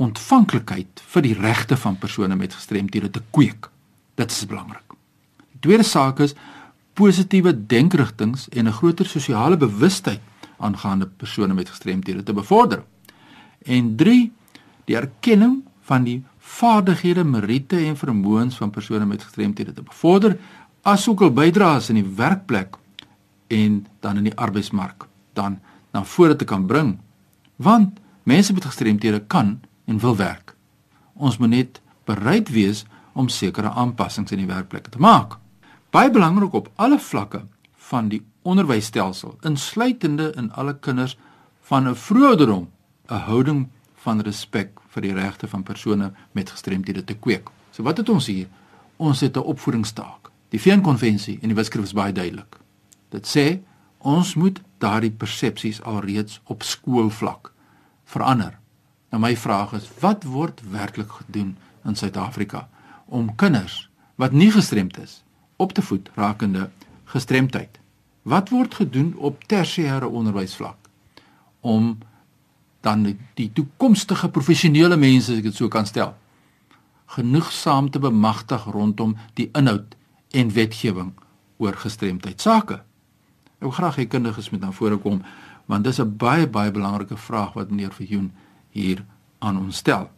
ontvanklikheid 0.00 1.02
vir 1.12 1.24
die 1.24 1.34
regte 1.36 1.76
van 1.76 1.98
persone 2.00 2.36
met 2.36 2.56
gestremthede 2.56 3.10
te 3.10 3.22
kweek. 3.30 3.68
Dit 4.16 4.32
is 4.32 4.46
belangrik. 4.48 4.96
Die 5.52 5.60
tweede 5.68 5.84
saak 5.84 6.20
is 6.24 6.34
positiewe 6.96 7.52
denkrigtinge 7.66 8.48
en 8.52 8.68
'n 8.68 8.78
groter 8.80 9.06
sosiale 9.06 9.56
bewustheid 9.56 10.20
aangaande 10.56 11.06
persone 11.06 11.54
met 11.54 11.68
gestremthede 11.68 12.22
te 12.22 12.32
bevorder. 12.32 12.84
En 13.62 13.96
3 13.96 14.32
die 14.84 14.96
erkenning 14.96 15.64
van 15.82 16.04
die 16.04 16.24
vaardighede, 16.46 17.24
meriete 17.24 17.78
en 17.88 17.96
vermoëns 17.98 18.56
van 18.56 18.70
persone 18.70 19.06
met 19.06 19.22
gestremthede 19.22 19.72
te 19.72 19.82
bevorder 19.82 20.38
asook 20.86 21.24
hul 21.24 21.32
bydraes 21.34 21.90
in 21.90 21.98
die 21.98 22.10
werkplek 22.18 22.76
en 23.50 23.86
dan 24.04 24.20
in 24.20 24.28
die 24.28 24.36
arbeidsmark 24.38 25.08
dan 25.34 25.58
na 25.92 26.04
vore 26.04 26.36
te 26.36 26.46
kan 26.46 26.66
bring. 26.66 26.96
Want 27.56 27.98
mense 28.22 28.54
met 28.54 28.64
gestremthede 28.64 29.24
kan 29.26 29.58
en 29.86 29.98
wil 29.98 30.16
werk. 30.16 30.54
Ons 31.14 31.38
moet 31.38 31.50
net 31.50 31.80
bereid 32.06 32.50
wees 32.54 32.84
om 33.16 33.28
sekere 33.28 33.72
aanpassings 33.72 34.32
in 34.32 34.44
die 34.44 34.50
werkplek 34.50 34.90
te 34.92 35.02
maak. 35.02 35.38
Baie 35.90 36.10
belangrik 36.12 36.54
op 36.54 36.70
alle 36.76 36.98
vlakke 36.98 37.42
van 37.90 38.10
die 38.12 38.22
onderwysstelsel, 38.46 39.36
insluitende 39.42 40.32
in 40.38 40.52
alle 40.52 40.76
kinders 40.78 41.16
van 41.66 41.88
'n 41.88 41.94
vroeëdom, 41.94 42.68
'n 43.10 43.22
houding 43.26 43.68
van 44.06 44.22
respek 44.22 44.80
vir 44.94 45.08
die 45.08 45.14
regte 45.16 45.48
van 45.50 45.64
persone 45.66 46.12
met 46.32 46.50
gestremthede 46.54 47.04
te 47.04 47.16
kweek. 47.18 47.50
So 47.74 47.82
wat 47.86 47.98
het 48.00 48.08
ons 48.12 48.28
hier? 48.30 48.46
Ons 48.96 49.20
het 49.20 49.36
'n 49.36 49.48
opvoedingstaak. 49.52 50.30
Die 50.48 50.60
VN-konvensie 50.60 51.38
en 51.42 51.48
die 51.48 51.56
wetskrif 51.56 51.84
is 51.84 51.92
baie 51.92 52.12
duidelik. 52.12 52.56
Dit 53.10 53.26
sê 53.26 53.60
ons 53.98 54.34
moet 54.34 54.60
daardie 54.78 55.10
persepsies 55.10 55.82
alreeds 55.82 56.40
op 56.44 56.62
skoolvlak 56.62 57.52
verander. 58.04 58.58
Nou 59.10 59.20
my 59.22 59.36
vraag 59.36 59.72
is, 59.72 59.90
wat 60.00 60.24
word 60.24 60.60
werklik 60.70 61.10
gedoen 61.10 61.56
in 61.84 61.96
Suid-Afrika 61.96 62.68
om 63.06 63.34
kinders 63.34 63.88
wat 64.14 64.32
nie 64.32 64.50
gestremd 64.50 64.98
is 64.98 65.22
op 65.56 65.72
te 65.72 65.82
voed 65.82 66.10
rakende 66.14 66.70
gestremdheid? 67.04 67.78
Wat 68.22 68.48
word 68.48 68.74
gedoen 68.74 69.14
op 69.16 69.44
tersiêre 69.46 70.06
onderwysvlak 70.06 70.76
om 71.60 71.98
dan 72.86 73.02
die, 73.02 73.16
die 73.34 73.50
toekomstige 73.52 74.30
professionele 74.34 74.96
mense, 74.96 75.32
as 75.32 75.42
ek 75.42 75.50
dit 75.50 75.58
so 75.58 75.70
kan 75.72 75.88
stel, 75.88 76.14
genoegsaam 77.16 77.90
te 77.90 78.02
bemagtig 78.02 78.66
rondom 78.74 79.16
die 79.38 79.48
inhoud 79.58 79.96
en 80.36 80.52
wetgewing 80.54 81.12
oor 81.62 81.78
gestremdheid 81.82 82.42
sake? 82.42 82.80
Ek 83.56 83.68
wil 83.68 83.76
graag 83.78 83.98
hê 84.00 84.06
kundiges 84.10 84.50
moet 84.52 84.62
na 84.62 84.72
vore 84.74 84.98
kom 85.02 85.22
want 85.66 85.84
dis 85.84 85.98
'n 85.98 86.16
baie 86.16 86.46
baie 86.46 86.70
belangrike 86.70 87.16
vraag 87.16 87.54
wat 87.54 87.70
meneer 87.70 87.90
Verjoen 87.90 88.30
hier 88.70 89.04
aan 89.38 89.58
ons 89.58 89.76
stel. 89.76 90.10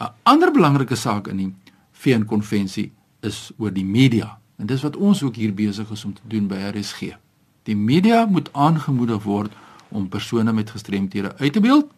'n 0.00 0.12
Ander 0.22 0.52
belangrike 0.52 0.96
saak 0.96 1.28
in 1.28 1.36
die 1.36 1.54
VN-konvensie 1.92 2.92
is 3.20 3.52
oor 3.58 3.72
die 3.72 3.84
media 3.84 4.38
en 4.58 4.66
dis 4.66 4.82
wat 4.82 4.96
ons 4.96 5.22
ook 5.22 5.36
hier 5.36 5.54
besig 5.54 5.90
is 5.90 6.04
om 6.04 6.14
te 6.14 6.22
doen 6.24 6.46
by 6.46 6.56
RSG. 6.74 7.16
Die 7.62 7.76
media 7.76 8.26
moet 8.26 8.52
aangemoedig 8.52 9.22
word 9.22 9.52
om 9.88 10.08
persone 10.08 10.52
met 10.52 10.70
gestremthede 10.70 11.36
uit 11.36 11.52
te 11.52 11.60
beeld 11.60 11.90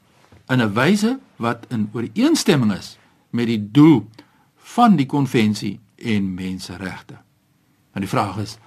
in 0.49 0.62
'n 0.62 0.73
wyse 0.73 1.18
wat 1.37 1.66
in 1.68 1.90
ooreenstemming 1.92 2.73
is 2.73 2.99
met 3.30 3.47
die 3.47 3.70
doel 3.70 4.09
van 4.56 4.97
die 4.97 5.06
konvensie 5.06 5.80
en 5.97 6.35
menseregte. 6.35 7.14
Maar 7.92 8.02
die 8.02 8.09
vraag 8.09 8.37
is 8.37 8.59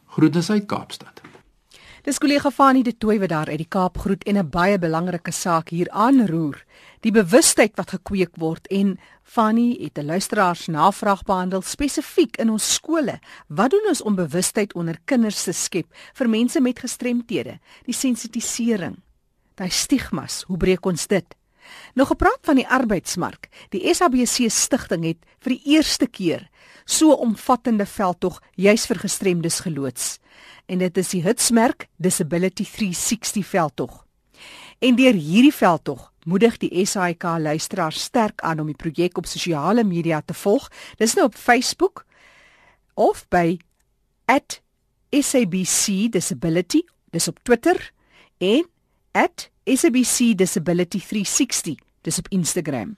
Groete 0.06 0.44
uit 0.48 0.66
Kaapstad. 0.66 1.22
Dis 2.02 2.18
kollega 2.18 2.52
Fani 2.52 2.84
de 2.84 2.98
Tooi 2.98 3.20
wat 3.20 3.30
daar 3.30 3.48
uit 3.48 3.58
die 3.58 3.68
Kaap 3.70 3.98
groet 3.98 4.24
en 4.24 4.38
'n 4.38 4.50
baie 4.50 4.80
belangrike 4.80 5.32
saak 5.32 5.70
hier 5.70 5.90
aanroer. 5.90 6.66
Die 7.00 7.12
bewustheid 7.12 7.76
wat 7.76 7.90
gekweek 7.90 8.36
word 8.36 8.68
en 8.68 9.00
Fani 9.24 9.84
het 9.84 9.98
'n 9.98 10.06
luisteraars 10.06 10.68
navraag 10.68 11.24
behandel 11.24 11.62
spesifiek 11.62 12.38
in 12.38 12.50
ons 12.50 12.74
skole. 12.74 13.20
Wat 13.48 13.70
doen 13.70 13.86
ons 13.88 14.02
om 14.02 14.16
bewustheid 14.16 14.74
onder 14.74 14.98
kinders 15.06 15.44
te 15.44 15.52
skep 15.52 15.86
vir 16.14 16.30
mense 16.30 16.62
met 16.62 16.80
gestremthede? 16.80 17.60
Die 17.86 17.94
sensitisering, 17.94 18.98
daai 19.56 19.70
stigmas, 19.70 20.44
hoe 20.48 20.58
breek 20.58 20.86
ons 20.86 21.08
dit? 21.08 21.36
Nog 21.94 22.08
gepraat 22.08 22.40
van 22.42 22.56
die 22.56 22.68
arbeidsmark. 22.68 23.50
Die 23.70 23.94
SABC 23.94 24.50
stigting 24.52 25.06
het 25.06 25.18
vir 25.40 25.56
die 25.58 25.76
eerste 25.76 26.08
keer 26.08 26.50
so 26.86 27.14
omvattende 27.14 27.86
veldtog 27.86 28.42
juis 28.56 28.86
vir 28.90 29.00
gestremdes 29.00 29.60
geloods 29.60 30.18
en 30.72 30.80
dit 30.80 30.98
is 30.98 31.10
die 31.14 31.22
hitsmerk 31.24 31.88
Disability 31.98 32.64
360 32.64 33.46
veldtog. 33.48 34.06
En 34.80 34.96
deur 34.96 35.14
hierdie 35.14 35.54
veldtog 35.54 36.12
moedig 36.26 36.58
die 36.62 36.86
SAIK 36.86 37.24
luisteraars 37.42 38.02
sterk 38.08 38.42
aan 38.42 38.60
om 38.62 38.70
die 38.70 38.78
projek 38.78 39.18
op 39.18 39.26
sosiale 39.26 39.84
media 39.84 40.22
te 40.22 40.34
volg. 40.34 40.70
Dis 40.98 41.14
nou 41.18 41.26
op 41.28 41.36
Facebook 41.36 42.06
of 42.94 43.28
by 43.30 43.60
@sabcdisability, 45.12 46.82
dis 47.12 47.28
op 47.28 47.40
Twitter 47.44 47.92
en 48.38 48.66
@sabcdisability360, 49.12 51.76
dis 52.02 52.18
op 52.18 52.28
Instagram. 52.30 52.98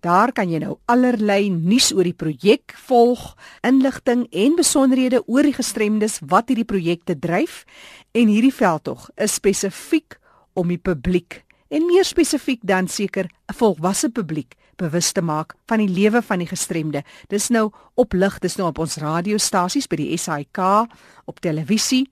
Daar 0.00 0.32
kan 0.32 0.50
jy 0.50 0.58
nou 0.62 0.78
allerlei 0.90 1.50
nuus 1.50 1.92
oor 1.94 2.06
die 2.06 2.16
projek 2.16 2.74
volg, 2.86 3.34
inligting 3.66 4.26
en 4.30 4.56
besonderhede 4.58 5.22
oor 5.26 5.42
die 5.42 5.56
gestremdes 5.56 6.20
wat 6.26 6.48
hierdie 6.48 6.68
projekte 6.68 7.18
dryf 7.18 7.64
en 8.12 8.28
hierdie 8.28 8.54
veldtog 8.54 9.10
is 9.16 9.34
spesifiek 9.40 10.18
om 10.54 10.68
die 10.70 10.78
publiek 10.78 11.42
en 11.74 11.88
meer 11.88 12.06
spesifiek 12.06 12.60
dan 12.62 12.88
seker 12.88 13.24
'n 13.24 13.54
volwasse 13.54 14.10
publiek 14.10 14.54
bewus 14.76 15.12
te 15.12 15.22
maak 15.22 15.54
van 15.66 15.78
die 15.78 15.88
lewe 15.88 16.22
van 16.22 16.38
die 16.38 16.50
gestremde. 16.50 17.02
Dis 17.28 17.48
nou 17.48 17.70
op 17.94 18.12
lig, 18.12 18.38
dis 18.38 18.56
nou 18.56 18.68
op 18.68 18.78
ons 18.78 18.96
radiostasies 18.96 19.86
by 19.86 19.96
die 19.96 20.16
SAK, 20.16 20.86
op 21.24 21.40
televisie, 21.40 22.08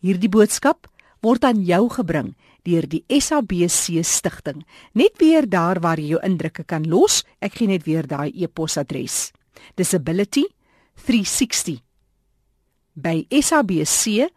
Hierdie 0.04 0.30
boodskap 0.30 0.88
word 1.24 1.46
aan 1.48 1.64
jou 1.66 1.88
gebring 1.94 2.34
deur 2.64 2.88
die 2.88 3.04
SABC 3.08 4.04
stigting. 4.04 4.66
Net 4.94 5.18
weer 5.20 5.50
daar 5.50 5.80
waar 5.80 6.00
jy 6.00 6.16
jou 6.16 6.22
indrukke 6.24 6.64
kan 6.64 6.88
los. 6.90 7.24
Ek 7.40 7.54
gee 7.60 7.68
net 7.68 7.84
weer 7.86 8.08
daai 8.08 8.32
e-posadres. 8.34 9.32
Disability 9.76 10.48
360 11.06 11.82
by 12.94 13.26
sabc.co.za. 13.30 14.30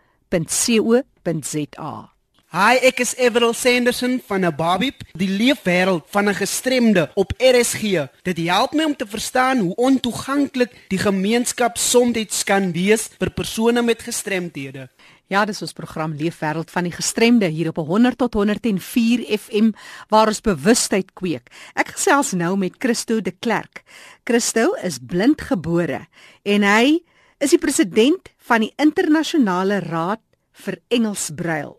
Hi, 2.56 2.78
ek 2.88 3.02
is 3.02 3.11
Everal 3.18 3.52
Sanderson 3.59 4.21
van 4.23 4.47
'n 4.47 4.54
Babip, 4.54 5.02
die 5.18 5.28
leefwêreld 5.28 6.04
van 6.09 6.28
'n 6.28 6.35
gestremde 6.35 7.11
op 7.14 7.33
RSG. 7.37 8.09
Dit 8.23 8.38
help 8.38 8.73
my 8.73 8.85
om 8.85 8.97
te 8.97 9.06
verstaan 9.06 9.59
hoe 9.59 9.75
ontoeganklik 9.75 10.73
die 10.88 10.99
gemeenskap 10.99 11.76
soms 11.76 12.45
kan 12.45 12.73
wees 12.73 13.11
vir 13.18 13.30
persone 13.30 13.83
met 13.83 14.02
gestremthede. 14.02 14.88
Ja, 15.26 15.40
dis 15.42 15.59
ons 15.64 15.75
program 15.75 16.12
Leefwêreld 16.14 16.71
van 16.71 16.87
die 16.87 16.95
gestremde 16.95 17.49
hier 17.50 17.73
op 17.73 17.80
100 17.83 18.18
tot 18.21 18.37
104 18.38 19.25
FM 19.35 19.73
waar 20.12 20.30
ons 20.30 20.38
bewustheid 20.40 21.09
kweek. 21.18 21.50
Ek 21.75 21.97
gesels 21.97 22.30
nou 22.38 22.52
met 22.61 22.76
Christo 22.78 23.18
de 23.18 23.33
Klerk. 23.35 23.83
Christo 24.23 24.76
is 24.87 25.00
blindgebore 25.02 26.04
en 26.47 26.66
hy 26.66 27.00
is 27.42 27.56
die 27.56 27.59
president 27.59 28.30
van 28.47 28.62
die 28.62 28.71
internasionale 28.78 29.80
raad 29.83 30.23
vir 30.62 30.78
Engelsbruil. 30.95 31.75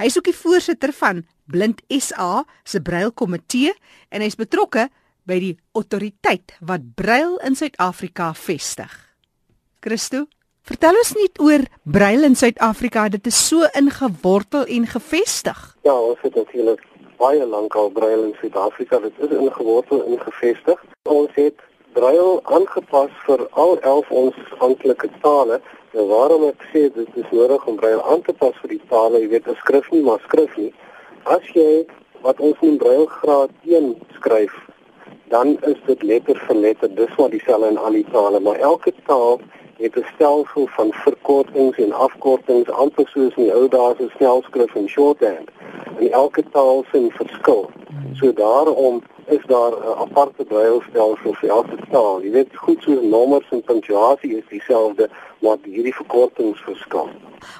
Hy 0.00 0.10
is 0.10 0.18
ook 0.18 0.26
die 0.26 0.34
voorsitter 0.34 0.90
van 0.96 1.22
Blind 1.46 1.84
SA 1.94 2.42
se 2.66 2.82
Brailkomitee 2.82 3.70
en 4.10 4.24
hy 4.24 4.32
is 4.32 4.38
betrokke 4.40 4.88
by 5.30 5.38
die 5.38 5.54
autoriteit 5.78 6.56
wat 6.58 6.90
Brail 6.98 7.38
in 7.46 7.54
Suid-Afrika 7.54 8.32
vestig. 8.34 8.90
Christo, 9.78 10.26
vertel 10.70 10.98
ons 11.00 11.10
net 11.18 11.40
oor 11.42 11.64
Brail 11.82 12.22
in 12.28 12.36
Suid-Afrika. 12.38 13.08
Dit 13.10 13.26
is 13.26 13.38
so 13.48 13.66
ingewortel 13.78 14.68
en 14.70 14.86
gevestig. 14.86 15.58
Ja, 15.82 15.96
ons 15.96 16.20
het 16.22 16.36
natuurlik 16.38 16.84
baie 17.18 17.46
lank 17.46 17.74
al 17.74 17.90
Brail 17.90 18.22
in 18.28 18.36
Suid-Afrika. 18.38 19.00
Dit 19.02 19.18
is 19.26 19.34
ingewortel 19.34 20.04
en 20.06 20.20
gevestig. 20.22 20.78
Ons 21.10 21.34
het 21.34 21.58
Braille 21.96 22.38
aangepas 22.54 23.10
vir 23.26 23.42
al 23.58 23.80
11 23.80 24.14
ons 24.22 24.40
amptelike 24.62 25.10
tale. 25.24 25.58
Nou 25.96 26.06
waarom 26.12 26.46
ek 26.52 26.62
sê 26.70 26.86
dit 26.94 27.18
is 27.18 27.30
nodig 27.34 27.66
om 27.66 27.78
Braille 27.80 28.02
aan 28.06 28.22
te 28.22 28.34
pas 28.38 28.54
vir 28.62 28.76
die 28.76 28.82
tale, 28.92 29.18
jy 29.18 29.30
weet, 29.34 29.48
'n 29.50 29.58
skrif 29.64 29.90
nie 29.90 30.04
maar 30.06 30.22
skrif 30.28 30.56
nie. 30.56 30.72
As 31.24 31.42
jy 31.54 31.86
wat 32.22 32.38
ons 32.38 32.58
in 32.62 32.78
Braille 32.78 33.08
graad 33.08 33.50
1 33.66 33.96
skryf, 34.14 34.54
dan 35.34 35.58
is 35.66 35.80
dit 35.86 36.02
letter 36.02 36.38
vir 36.46 36.56
letter, 36.56 36.94
dis 36.94 37.16
wat 37.16 37.30
dieselfde 37.30 37.68
in 37.74 37.78
al 37.78 37.92
die 37.92 38.06
tale, 38.12 38.40
maar 38.40 38.58
elke 38.58 38.92
taal 39.06 39.40
het 39.80 39.96
'n 39.96 40.06
stelsel 40.14 40.66
van 40.66 40.92
verkortings 40.92 41.76
en 41.78 41.92
afkortings, 41.92 42.70
amper 42.70 43.08
soos 43.08 43.34
in 43.36 43.44
die 43.44 43.54
ou 43.54 43.68
dae 43.68 43.94
se 43.98 44.08
snelskrif 44.16 44.74
en 44.74 44.88
shorthand. 44.88 45.48
En 45.98 46.12
elke 46.12 46.42
taal 46.52 46.84
sien 46.92 47.10
verskil. 47.10 47.70
So 48.12 48.32
daarom 48.32 49.02
is 49.26 49.44
daar 49.46 49.72
'n 49.72 49.98
aparte 50.04 50.44
brailstelsel 50.44 51.34
vir 51.34 51.48
elke 51.48 51.76
taal. 51.90 52.22
Jy 52.22 52.30
weet 52.30 52.56
goed 52.56 52.82
so 52.82 53.00
nommers 53.02 53.48
en 53.50 53.62
punctuasie 53.62 54.36
is 54.36 54.48
dieselfde, 54.48 55.10
maar 55.38 55.56
hierdie 55.62 55.94
verkortings 55.94 56.60
verskil. 56.60 57.08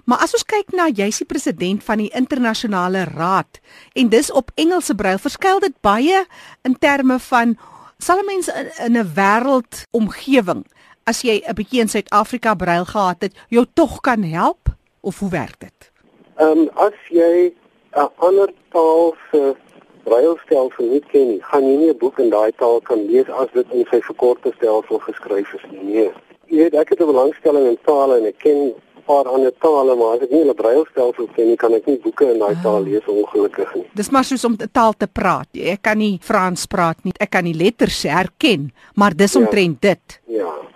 Maar 0.04 0.18
as 0.18 0.32
ons 0.32 0.44
kyk 0.44 0.72
na 0.72 0.88
jy's 0.88 1.18
die 1.18 1.26
president 1.26 1.84
van 1.84 1.98
die 1.98 2.10
internasionale 2.14 3.04
raad 3.04 3.60
en 3.92 4.08
dis 4.08 4.32
op 4.32 4.50
Engelse 4.54 4.94
brail, 4.94 5.18
verskil 5.18 5.58
dit 5.58 5.80
baie 5.80 6.24
in 6.62 6.76
terme 6.78 7.18
van 7.18 7.58
sal 7.98 8.22
mense 8.24 8.52
in 8.84 8.96
'n 8.96 9.12
wêreld 9.14 9.86
omgewing 9.90 10.64
as 11.04 11.22
jy 11.22 11.42
'n 11.46 11.54
bietjie 11.54 11.80
in 11.80 11.88
Suid-Afrika 11.88 12.54
brail 12.54 12.84
gehad 12.84 13.22
het, 13.22 13.34
jou 13.48 13.64
tog 13.74 14.00
kan 14.00 14.22
help 14.22 14.68
of 15.00 15.18
hoe 15.18 15.30
werk 15.30 15.58
dit? 15.60 15.90
Ehm 16.36 16.58
um, 16.58 16.70
as 16.74 16.96
jy 17.08 17.52
'n 17.96 18.08
ander 18.16 18.52
taal 18.72 19.14
se 19.30 19.56
brailstelsel 20.04 20.86
nie 20.90 21.02
ken 21.12 21.28
nie, 21.28 21.42
gaan 21.42 21.64
jy 21.66 21.76
nie 21.76 21.90
'n 21.90 21.98
boek 21.98 22.18
in 22.18 22.30
daai 22.30 22.52
taal 22.56 22.80
kan 22.80 23.06
lees 23.06 23.28
as 23.28 23.48
dit 23.52 23.66
in 23.72 23.84
sy 23.90 24.00
verkorte 24.00 24.52
stelsel 24.56 24.98
geskryf 24.98 25.54
is 25.54 25.64
nie. 25.70 25.82
Nee. 25.82 26.10
Jy 26.50 26.56
weet 26.56 26.74
ek 26.74 26.88
het 26.88 27.00
'n 27.00 27.12
belangstelling 27.12 27.66
in 27.66 27.78
tale 27.84 28.18
en 28.18 28.26
ek 28.26 28.38
ken 28.38 28.56
'n 28.56 28.74
paar 29.06 29.26
ander 29.28 29.52
tale, 29.58 29.96
maar 29.96 30.16
as 30.16 30.22
ek 30.22 30.30
nie 30.30 30.44
'n 30.44 30.54
brailstelsel 30.54 31.28
ken 31.34 31.46
nie, 31.46 31.56
kan 31.56 31.74
ek 31.74 31.86
nie 31.86 31.98
boeke 31.98 32.32
in 32.32 32.38
daai 32.38 32.56
taal 32.62 32.82
lees 32.82 33.06
ongelukkig 33.06 33.74
nie. 33.74 33.86
Dis 33.94 34.10
maar 34.10 34.24
soos 34.24 34.44
om 34.44 34.56
'n 34.58 34.70
taal 34.72 34.94
te 34.96 35.06
praat. 35.06 35.48
Ek 35.54 35.82
kan 35.82 35.98
nie 35.98 36.18
Frans 36.22 36.66
praat 36.66 37.04
nie. 37.04 37.12
Ek 37.18 37.30
kan 37.30 37.44
die 37.44 37.54
letters 37.54 38.02
herken, 38.02 38.72
maar 38.94 39.16
dis 39.16 39.32
ja. 39.32 39.40
omtrent 39.40 39.78
ja. 39.80 39.88
dit. 39.88 40.20
Ja. 40.26 40.69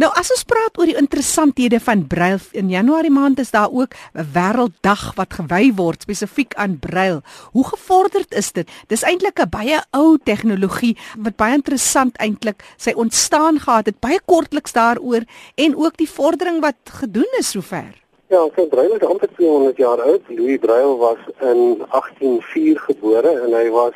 Nou 0.00 0.10
as 0.18 0.30
ons 0.34 0.44
praat 0.44 0.78
oor 0.78 0.88
die 0.90 0.96
interessanthede 0.98 1.80
van 1.80 2.06
brail 2.10 2.38
in 2.56 2.70
Januarie 2.72 3.12
maand 3.12 3.40
is 3.42 3.50
daar 3.50 3.70
ook 3.72 3.94
'n 4.14 4.26
wêrelddag 4.34 5.14
wat 5.16 5.34
gewy 5.38 5.72
word 5.74 6.02
spesifiek 6.02 6.54
aan 6.54 6.78
brail. 6.78 7.22
Hoe 7.52 7.64
gevorderd 7.64 8.34
is 8.34 8.52
dit? 8.52 8.68
Dis 8.88 9.02
eintlik 9.02 9.40
'n 9.40 9.48
baie 9.48 9.80
ou 9.90 10.18
tegnologie 10.24 10.96
wat 11.18 11.36
baie 11.36 11.54
interessant 11.54 12.16
eintlik 12.16 12.62
sy 12.76 12.92
ontstaan 12.92 13.58
gehad 13.58 13.86
het. 13.86 14.00
Baie 14.00 14.20
kortliks 14.24 14.72
daaroor 14.72 15.22
en 15.54 15.76
ook 15.76 15.96
die 15.96 16.10
vordering 16.10 16.60
wat 16.60 16.76
gedoen 16.84 17.30
is 17.38 17.50
sover. 17.50 17.94
Ja, 18.28 18.48
sy 18.54 18.66
brail 18.68 18.92
is 18.94 19.02
amper 19.02 19.28
200 19.36 19.76
jaar 19.76 20.00
oud. 20.00 20.22
Louis 20.28 20.58
Braille 20.58 20.96
was 20.96 21.18
in 21.40 21.82
1804 21.90 22.78
gebore 22.78 23.40
en 23.40 23.52
hy 23.52 23.70
was 23.70 23.94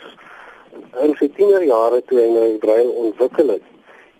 in 1.02 1.14
sy 1.18 1.28
tienerjare 1.36 2.02
toe 2.08 2.18
hy 2.18 2.28
nou 2.32 2.58
brail 2.58 2.88
ontwikkel 2.88 3.48
het 3.48 3.73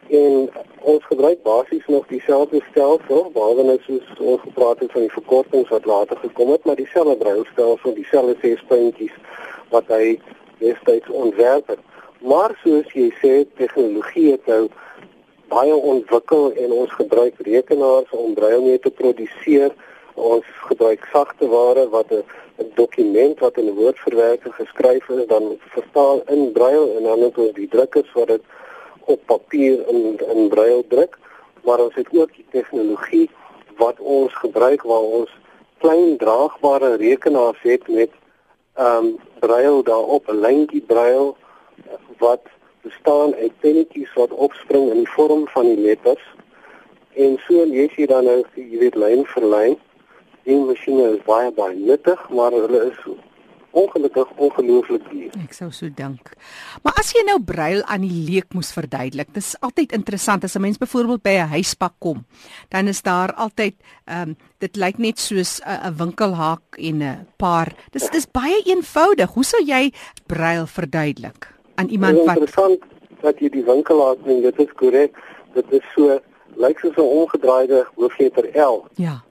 en 0.09 0.51
ons 0.81 1.05
gebruik 1.05 1.43
basies 1.43 1.87
nog 1.87 2.07
dieselfde 2.07 2.61
stelsel 2.71 3.31
behalwe 3.33 3.63
nou 3.63 3.79
soos 3.87 4.07
ons 4.19 4.41
gepraat 4.41 4.79
het 4.79 4.93
van 4.93 5.01
die 5.07 5.17
verkortings 5.17 5.69
wat 5.69 5.85
later 5.85 6.17
gekom 6.17 6.51
het 6.51 6.65
maar 6.65 6.77
dieselfde 6.77 7.17
brailstelsel 7.17 7.95
dieselfde 7.95 8.37
ses 8.41 8.65
puntjies 8.69 9.17
wat 9.71 9.89
hy 9.89 10.21
destyds 10.59 11.09
ontwerp 11.09 11.67
het. 11.67 11.81
Maar 12.21 12.55
soos 12.63 12.93
jy 12.93 13.11
sê 13.21 13.33
tegnologie 13.59 14.31
het 14.33 14.47
nou 14.47 14.69
baie 15.53 15.75
ontwikkel 15.75 16.53
en 16.53 16.73
ons 16.73 16.95
gebruik 17.01 17.41
rekenaars 17.49 18.11
om 18.11 18.35
brail 18.35 18.63
mee 18.63 18.79
te 18.79 18.91
produseer. 18.91 19.75
Ons 20.15 20.47
gebruik 20.69 21.05
sagte 21.13 21.49
ware 21.49 21.89
wat 21.89 22.13
'n 22.13 22.25
'n 22.63 22.71
dokument 22.75 23.39
wat 23.39 23.57
in 23.57 23.75
woordverwerking 23.75 24.55
geskryf 24.55 25.09
is 25.09 25.27
dan 25.27 25.59
vertaal 25.77 26.23
in 26.27 26.53
brail 26.53 26.97
en 26.97 27.03
dan 27.03 27.21
het 27.21 27.39
ons 27.39 27.53
die 27.53 27.69
drukkers 27.69 28.13
wat 28.13 28.27
dit 28.27 28.43
op 29.07 29.21
papier 29.27 29.89
in 29.89 30.21
in 30.35 30.49
braille 30.49 30.85
druk, 30.89 31.19
maar 31.65 31.81
ons 31.81 31.95
het 31.95 32.09
ook 32.13 32.35
die 32.35 32.47
tegnologie 32.51 33.31
wat 33.77 34.01
ons 34.01 34.35
gebruik 34.35 34.83
waar 34.83 35.07
ons 35.21 35.31
klein 35.79 36.17
draagbare 36.17 36.95
rekenaars 36.97 37.63
het 37.63 37.89
met 37.89 38.11
ehm 38.75 39.05
um, 39.05 39.17
braille 39.39 39.83
daarop 39.83 40.29
'n 40.29 40.41
lyntjie 40.41 40.83
braille 40.83 41.35
wat 42.19 42.43
bestaan 42.81 43.35
uit 43.35 43.61
pennetjies 43.61 44.13
wat 44.15 44.31
opspring 44.31 44.91
in 44.91 45.03
die 45.05 45.13
vorm 45.17 45.49
van 45.49 45.65
die 45.65 45.81
letters 45.89 46.25
en 47.15 47.37
so 47.47 47.65
lees 47.65 47.95
jy 47.97 48.07
dan 48.11 48.27
nou 48.29 48.41
jy 48.59 48.79
weet 48.81 48.97
lyn 48.99 49.23
vir 49.35 49.47
lyn. 49.55 49.77
Die 50.45 50.57
masjiene 50.61 51.15
is 51.15 51.23
baie 51.29 51.51
baie 51.55 51.77
nuttig, 51.77 52.21
maar 52.31 52.53
hulle 52.53 52.81
is 52.91 52.99
ongelukkig 53.75 54.31
ongelooflik 54.39 55.05
duur. 55.11 55.33
Ek 55.43 55.55
sou 55.57 55.71
so 55.75 55.91
dink. 55.91 56.31
Maar 56.87 56.99
as 57.01 57.11
jy 57.15 57.25
nou 57.27 57.41
brail 57.43 57.83
aan 57.91 58.05
die 58.07 58.23
leek 58.29 58.55
moes 58.55 58.71
verduidelik, 58.75 59.33
dis 59.35 59.55
altyd 59.67 59.95
interessant 59.97 60.45
as 60.45 60.55
'n 60.57 60.63
mens 60.63 60.79
byvoorbeeld 60.79 61.23
by 61.23 61.35
'n 61.43 61.55
huispak 61.57 61.95
kom, 61.99 62.25
dan 62.71 62.89
is 62.89 63.03
daar 63.03 63.35
altyd 63.35 63.75
ehm 64.07 64.31
um, 64.31 64.37
dit 64.59 64.77
lyk 64.77 64.99
net 64.99 65.19
soos 65.19 65.61
'n 65.61 65.69
uh, 65.69 65.91
winkelhaak 65.99 66.79
en 66.79 67.03
'n 67.03 67.27
paar. 67.37 67.75
Dis 67.91 68.09
dis 68.11 68.27
baie 68.27 68.63
eenvoudig. 68.65 69.31
Hoe 69.35 69.45
sou 69.45 69.63
jy 69.65 69.93
brail 70.27 70.67
verduidelik 70.67 71.49
aan 71.75 71.89
iemand 71.89 72.25
wat 72.25 72.37
Interessant 72.37 72.81
dat 73.21 73.39
jy 73.39 73.49
die 73.49 73.65
winkelhaak 73.65 74.19
noem. 74.25 74.43
Dit 74.43 74.59
is 74.59 74.73
korrek. 74.73 75.17
Dit 75.55 75.73
is 75.73 75.85
so 75.95 76.21
lyk 76.57 76.79
soos 76.79 76.97
'n 76.97 77.01
omgedraaide 77.01 77.87
hoofletter 77.97 78.47
L. 78.55 78.87
Ja 78.95 79.25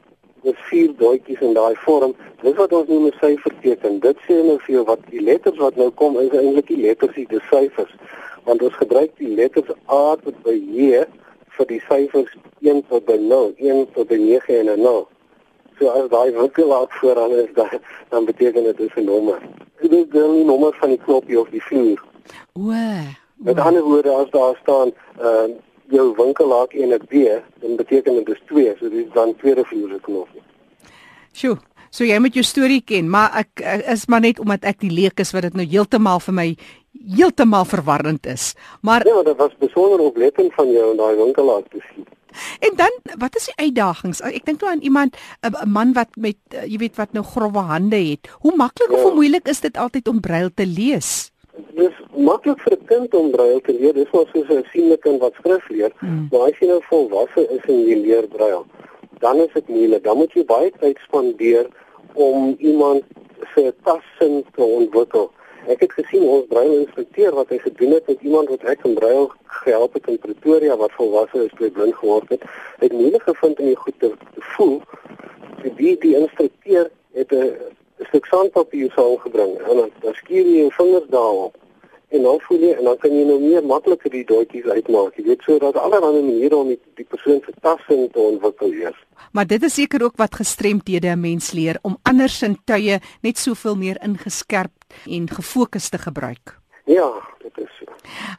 dis 0.43 0.59
vier 0.69 0.91
doetjies 0.99 1.41
in 1.41 1.53
daai 1.53 1.75
vorm. 1.85 2.13
Dis 2.41 2.55
wat 2.59 2.73
ons 2.73 2.87
noem 2.87 3.05
'n 3.07 3.17
syferteken. 3.21 3.99
Dit 3.99 4.17
sê 4.27 4.43
nou 4.43 4.57
vir 4.65 4.75
jou 4.75 4.83
wat 4.85 4.99
die 5.09 5.21
letters 5.21 5.57
wat 5.57 5.75
nou 5.75 5.89
kom 5.89 6.19
is 6.19 6.29
eintlik 6.29 6.67
die 6.67 6.81
letters 6.81 7.15
die 7.15 7.27
syfers. 7.49 7.93
Want 8.43 8.61
ons 8.61 8.75
gebruik 8.75 9.11
die 9.17 9.35
letters 9.35 9.69
A 9.89 10.15
tot 10.23 10.35
by 10.43 10.55
J 10.55 11.05
vir 11.57 11.65
die 11.65 11.81
syfers 11.89 12.31
1 12.61 12.83
tot 12.89 13.05
by 13.05 13.17
0, 13.17 13.53
1 13.57 13.87
tot 13.93 14.07
by 14.07 14.17
9 14.17 14.59
en 14.59 14.81
0. 14.81 15.07
So 15.79 15.89
as 15.89 16.09
daai 16.09 16.31
winkelaar 16.31 16.87
vooraan 16.89 17.31
is, 17.31 17.49
dan, 17.53 17.69
dan 18.09 18.25
beteken 18.25 18.63
dit 18.63 18.95
'n 18.95 19.05
nommer. 19.05 19.39
Dit 19.81 19.91
is 19.91 20.05
die 20.09 20.43
nommer 20.43 20.73
van 20.73 20.89
die 20.89 20.99
knoppie 21.05 21.39
of 21.39 21.49
die 21.49 21.63
vloer. 21.63 22.01
O. 22.53 22.71
Met 23.35 23.59
ander 23.59 23.83
woorde 23.83 24.09
as 24.09 24.29
daar 24.29 24.55
staan 24.61 24.91
uh 25.19 25.47
jou 25.93 26.07
winkelhaak 26.17 26.73
en 26.73 26.93
'n 26.93 27.05
B, 27.09 27.13
dan 27.61 27.75
beteken 27.75 28.15
dit 28.15 28.29
is 28.29 28.41
2, 28.47 28.75
so 28.79 28.89
dis 28.89 29.13
dan 29.13 29.35
tweede 29.35 29.63
vloer 29.65 29.99
knop. 30.01 30.29
Sjoe. 31.31 31.57
So 31.93 32.03
jy 32.03 32.17
moet 32.19 32.33
jou 32.33 32.43
storie 32.43 32.81
ken, 32.81 33.09
maar 33.09 33.29
ek 33.37 33.61
is 33.93 34.07
maar 34.09 34.21
net 34.21 34.39
omdat 34.39 34.65
ek 34.65 34.79
die 34.79 34.89
leek 34.89 35.19
is 35.19 35.31
wat 35.31 35.41
dit 35.41 35.53
nou 35.53 35.65
heeltemal 35.65 36.19
vir 36.19 36.33
my 36.33 36.47
heeltemal 37.17 37.65
verwarrend 37.65 38.25
is. 38.25 38.53
Maar 38.81 39.05
Ja, 39.07 39.23
dit 39.23 39.37
was 39.37 39.53
besonder 39.59 39.99
oplettend 39.99 40.53
van 40.53 40.71
jou 40.71 40.91
om 40.91 40.97
daai 40.97 41.15
winkelhaak 41.15 41.69
te 41.69 41.81
sien. 41.93 42.05
En 42.59 42.73
dan, 42.75 42.93
wat 43.17 43.35
is 43.35 43.45
die 43.45 43.67
uitdagings? 43.67 44.21
Ek 44.25 44.45
dink 44.45 44.61
nou 44.61 44.71
aan 44.71 44.81
iemand 44.81 45.17
'n 45.41 45.69
man 45.69 45.93
wat 45.93 46.09
met 46.15 46.37
eh, 46.49 46.65
jy 46.65 46.77
weet 46.77 46.95
wat 46.95 47.13
nou 47.13 47.23
grouwe 47.23 47.59
hande 47.59 47.95
het. 47.95 48.29
Hoe 48.41 48.55
maklik 48.55 48.89
ja. 48.89 48.95
of 48.95 49.01
hoe 49.01 49.13
moeilik 49.13 49.47
is 49.47 49.59
dit 49.59 49.77
altyd 49.77 50.07
om 50.07 50.19
brail 50.19 50.49
te 50.53 50.65
lees? 50.65 51.32
Dis 51.53 51.93
maklik 52.15 52.59
vir 52.65 52.73
'n 52.77 52.85
kind 52.85 53.13
om 53.13 53.31
brail 53.31 53.61
te 53.61 53.73
leer. 53.73 53.93
Dis 53.93 54.11
maar 54.13 54.25
soos 54.33 54.49
'n 54.49 54.65
sienlike 54.71 55.01
kind 55.01 55.19
wat 55.21 55.33
skrif 55.33 55.69
leer, 55.69 55.91
hmm. 55.99 56.27
maar 56.31 56.49
as 56.49 56.57
jy 56.59 56.67
nou 56.67 56.81
volwasse 56.89 57.47
is 57.49 57.65
en 57.67 57.79
jy 57.87 57.95
leer 57.95 58.27
brail, 58.27 58.65
dan 59.19 59.37
is 59.37 59.53
dit 59.53 59.67
moeilik. 59.67 60.03
Dan 60.03 60.17
moet 60.17 60.33
jy 60.33 60.45
baie 60.45 60.71
tyd 60.79 60.97
spandeer 61.05 61.67
om 62.13 62.55
iemand 62.59 63.03
se 63.53 63.73
tassin 63.83 64.43
te 64.55 64.63
ontwikkel. 64.63 65.31
Ek 65.67 65.79
het 65.79 65.93
gesien 65.95 66.23
ons 66.27 66.47
brail 66.47 66.73
instrukteur 66.79 67.35
wat 67.37 67.49
hy 67.49 67.57
gedoen 67.57 67.91
het 67.91 68.07
met 68.07 68.21
iemand 68.21 68.49
wat 68.49 68.63
ek 68.63 68.83
in 68.83 68.97
brail 68.97 69.31
gehelp 69.63 69.93
het 69.93 70.07
in 70.07 70.19
Pretoria 70.19 70.75
wat 70.77 70.91
volwasse 70.97 71.45
is 71.45 71.53
toe 71.57 71.69
blind 71.71 71.95
geword 71.95 72.29
het. 72.29 72.43
Hy 72.79 72.89
het 72.89 72.97
moeilik 72.97 73.23
gevind 73.29 73.59
om 73.59 73.75
goed 73.75 73.99
te 73.99 74.11
voel. 74.55 74.81
Die 75.77 75.95
die 75.99 76.15
instrukteur 76.19 76.89
het 77.13 77.31
'n 77.31 77.53
stuk 78.05 78.25
sandpapier 78.25 78.91
saamgebring 78.95 79.57
en 79.69 79.77
dan, 79.77 79.91
dan 80.01 80.13
skuur 80.13 80.45
jy 80.45 80.57
jou 80.63 80.71
vingers 80.77 81.09
daarop 81.09 81.57
en 82.13 82.21
dan 82.21 82.39
voel 82.45 82.65
jy 82.67 82.71
en 82.77 82.89
dan 82.89 82.97
kan 83.01 83.15
jy 83.17 83.23
nou 83.25 83.39
meer 83.41 83.65
makliker 83.65 84.13
die 84.13 84.25
doetjies 84.29 84.69
uitmaak. 84.69 85.17
Jy 85.17 85.25
weet 85.31 85.45
so 85.47 85.57
dat 85.61 85.77
allerlei 85.81 86.21
maniere 86.21 86.59
om 86.59 86.69
die, 86.69 86.79
die 86.99 87.07
persoon 87.09 87.41
se 87.45 87.53
tassin 87.65 88.05
te 88.13 88.21
ontwikkel 88.21 88.75
is. 88.91 88.99
Maar 89.33 89.49
dit 89.49 89.63
is 89.65 89.77
seker 89.79 90.03
ook 90.05 90.19
wat 90.21 90.37
gestremdhede 90.41 91.09
'n 91.15 91.19
mens 91.19 91.51
leer 91.51 91.79
om 91.81 91.97
ander 92.03 92.29
sintuie 92.29 92.99
net 93.21 93.37
soveel 93.37 93.75
meer 93.75 93.97
ingeskerp 94.03 94.73
en 95.09 95.29
gefokus 95.29 95.89
te 95.89 95.97
gebruik. 95.97 96.62
Ja, 96.83 97.07
dit 97.39 97.57
is 97.57 97.69
so. 97.79 97.85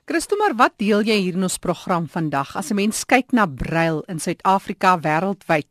Christo, 0.04 0.36
maar 0.36 0.52
wat 0.56 0.74
deel 0.76 1.00
jy 1.08 1.16
hier 1.16 1.36
in 1.38 1.46
ons 1.46 1.56
program 1.58 2.04
vandag? 2.12 2.56
As 2.56 2.70
'n 2.70 2.76
mens 2.76 3.04
kyk 3.04 3.32
na 3.32 3.46
brail 3.46 4.02
in 4.06 4.20
Suid-Afrika 4.20 5.00
wêreldwyd, 5.00 5.66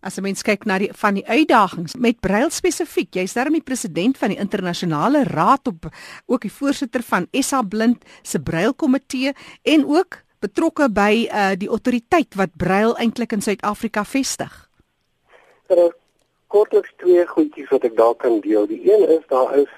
as 0.00 0.18
'n 0.18 0.22
mens 0.22 0.42
kyk 0.42 0.64
na 0.64 0.78
die 0.78 0.90
van 0.92 1.14
die 1.14 1.26
uitdagings 1.26 1.94
met 1.96 2.20
brail 2.20 2.50
spesifiek, 2.50 3.14
jy's 3.14 3.34
daarmee 3.34 3.60
president 3.60 4.18
van 4.18 4.28
die 4.28 4.38
internasionale 4.38 5.24
raad 5.24 5.66
op 5.66 5.90
ook 6.26 6.40
die 6.40 6.52
voorsitter 6.52 7.02
van 7.02 7.26
SA 7.32 7.62
Blind 7.62 8.04
se 8.22 8.38
brail 8.38 8.74
komitee 8.74 9.32
en 9.62 9.84
ook 9.86 10.22
betrokke 10.42 10.88
by 10.90 11.28
uh, 11.30 11.52
die 11.58 11.68
autoriteit 11.68 12.34
wat 12.34 12.54
Braille 12.58 12.94
eintlik 12.98 13.32
in 13.32 13.42
Suid-Afrika 13.42 14.04
vestig? 14.04 14.52
Er 15.70 15.78
is 15.86 15.94
kortliks 16.46 16.92
twee 16.96 17.26
goedjies 17.26 17.70
wat 17.70 17.86
ek 17.88 17.96
daar 17.96 18.14
kan 18.14 18.40
deel. 18.40 18.66
Die 18.66 18.82
een 18.90 19.06
is 19.08 19.24
daar 19.30 19.54
is 19.56 19.70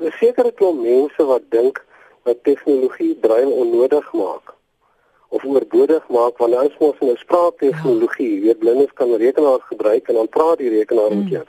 'n 0.00 0.12
sekere 0.20 0.52
klomp 0.52 0.80
mense 0.80 1.24
wat 1.24 1.42
dink 1.48 1.84
dat 2.22 2.44
tegnologie 2.44 3.14
Braille 3.14 3.54
onnodig 3.62 4.12
maak 4.12 4.54
of 5.28 5.44
oorbodig 5.44 6.04
maak 6.08 6.38
want 6.38 6.52
nou 6.52 6.66
is 6.66 6.78
mos 6.78 7.00
'n 7.00 7.16
spraaktegnologie. 7.16 8.30
Ja. 8.30 8.36
Jy 8.36 8.42
weet 8.46 8.58
blindes 8.58 8.92
kan 8.92 9.16
rekenaars 9.16 9.64
gebruik 9.72 10.08
en 10.08 10.14
dan 10.14 10.28
praat 10.28 10.58
die 10.58 10.70
rekenaar 10.78 11.16
met 11.16 11.28
jou. 11.28 11.44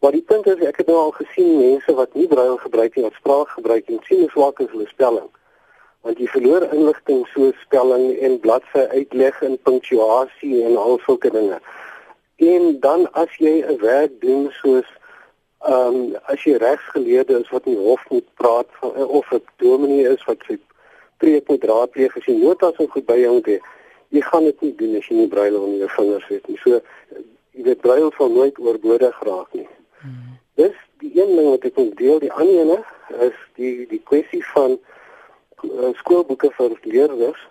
Maar 0.00 0.12
die 0.12 0.26
punt 0.30 0.46
is 0.46 0.60
ek 0.70 0.76
het 0.76 0.86
nou 0.86 0.98
al 0.98 1.10
gesien 1.10 1.58
mense 1.58 1.94
wat 1.94 2.14
nie 2.14 2.26
Braille 2.26 2.58
gebruik 2.58 2.94
nie, 2.94 3.04
wat 3.04 3.12
spraak 3.12 3.48
gebruik 3.48 3.88
en 3.88 4.00
sien 4.02 4.20
hoe 4.20 4.30
swak 4.30 4.60
is 4.60 4.70
hulle 4.70 4.86
spelling 4.86 5.30
want 6.06 6.20
jy 6.20 6.28
verloor 6.32 6.64
inligting 6.72 7.26
soos 7.34 7.56
spelling 7.64 8.14
en 8.24 8.38
bladsy 8.40 8.86
uitleg 8.94 9.42
en 9.44 9.58
punctuasie 9.68 10.62
en 10.64 10.78
al 10.80 10.96
sulke 11.04 11.30
dinge. 11.32 11.58
En 12.40 12.78
dan 12.80 13.04
as 13.12 13.34
jy 13.36 13.60
'n 13.60 13.76
werk 13.84 14.20
doen 14.20 14.48
soos 14.62 14.88
ehm 15.60 15.94
um, 15.94 16.16
as 16.32 16.42
jy 16.44 16.56
regsgeleerde 16.56 17.40
is 17.40 17.48
wat 17.52 17.66
in 17.68 17.74
die 17.76 17.84
hof 17.84 18.04
moet 18.08 18.28
praat 18.34 18.68
van, 18.80 18.94
of 19.06 19.32
'n 19.32 19.42
dominee 19.56 20.08
is 20.08 20.24
wat 20.24 20.38
sy 20.46 20.58
preek 21.16 21.48
moet 21.48 21.64
raadpleeg 21.64 22.16
as 22.16 22.24
jy 22.24 22.34
notas 22.34 22.76
en 22.76 22.88
goed 22.88 23.06
by 23.06 23.18
jou 23.20 23.32
moet 23.32 23.46
hê, 23.46 23.58
jy 24.08 24.20
gaan 24.20 24.44
dit 24.44 24.60
nie 24.60 24.74
doen 24.74 24.96
as 24.96 25.08
jy 25.08 25.16
nie 25.16 25.28
braille 25.28 25.58
onder 25.58 25.78
jou 25.78 25.90
vingers 25.96 26.28
het 26.28 26.48
nie. 26.48 26.58
So 26.64 26.80
jy 27.52 27.62
weet 27.62 27.80
braille 27.84 28.10
sal 28.16 28.32
nooit 28.32 28.58
oorbodig 28.58 29.22
raak 29.28 29.52
nie. 29.52 29.68
Hmm. 30.00 30.38
Dis 30.54 30.76
die 31.04 31.12
een 31.20 31.36
ding 31.36 31.50
wat 31.50 31.64
ek 31.68 31.76
wil 31.76 31.92
deel, 31.94 32.18
die 32.18 32.32
ander 32.32 32.60
ene 32.64 32.78
is 33.28 33.36
die 33.60 33.86
die 33.90 34.02
kwessie 34.10 34.44
van 34.54 34.78
uh, 35.64 35.92
skoolboeke 36.00 36.50
vir 36.56 36.76
leerders. 36.82 37.48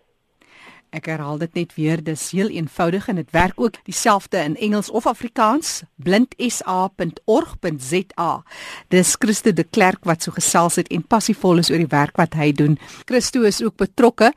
Ek 0.91 1.05
herhaal 1.07 1.37
dit 1.39 1.53
net 1.55 1.71
weer, 1.77 2.01
dis 2.03 2.33
heel 2.35 2.49
eenvoudig 2.51 3.05
en 3.07 3.15
dit 3.15 3.29
werk 3.31 3.55
ook 3.61 3.77
dieselfde 3.87 4.37
in 4.43 4.57
Engels 4.59 4.89
of 4.91 5.07
Afrikaans, 5.07 5.87
blindsa.org.za. 5.95 8.43
Dis 8.91 9.15
Christo 9.19 9.51
de 9.55 9.63
Klerk 9.63 10.03
wat 10.03 10.23
so 10.23 10.31
gesels 10.35 10.75
het 10.75 10.91
en 10.91 11.07
passievol 11.07 11.57
is 11.63 11.71
oor 11.71 11.79
die 11.79 11.95
werk 11.95 12.19
wat 12.19 12.35
hy 12.35 12.51
doen. 12.51 12.75
Christo 13.07 13.47
is 13.47 13.63
ook 13.63 13.79
betrokke 13.79 14.35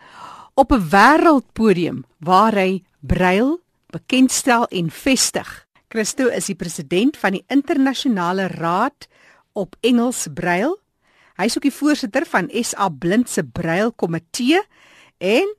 op 0.54 0.70
'n 0.72 0.88
wêreldpodium 0.90 2.04
waar 2.20 2.54
hy 2.54 2.82
brail 3.00 3.60
bekendstel 3.90 4.66
en 4.70 4.90
vestig. 4.90 5.66
Christo 5.88 6.28
is 6.28 6.46
die 6.46 6.54
president 6.54 7.16
van 7.16 7.32
die 7.32 7.44
internasionale 7.48 8.46
raad 8.46 9.08
op 9.52 9.76
Engels 9.80 10.26
brail. 10.34 10.78
Hy 11.34 11.44
is 11.44 11.56
ook 11.58 11.66
die 11.66 11.74
voorsitter 11.74 12.24
van 12.30 12.48
SA 12.62 12.88
Blind 12.88 13.28
se 13.28 13.42
brail 13.42 13.92
komitee 13.92 14.62
en 15.18 15.50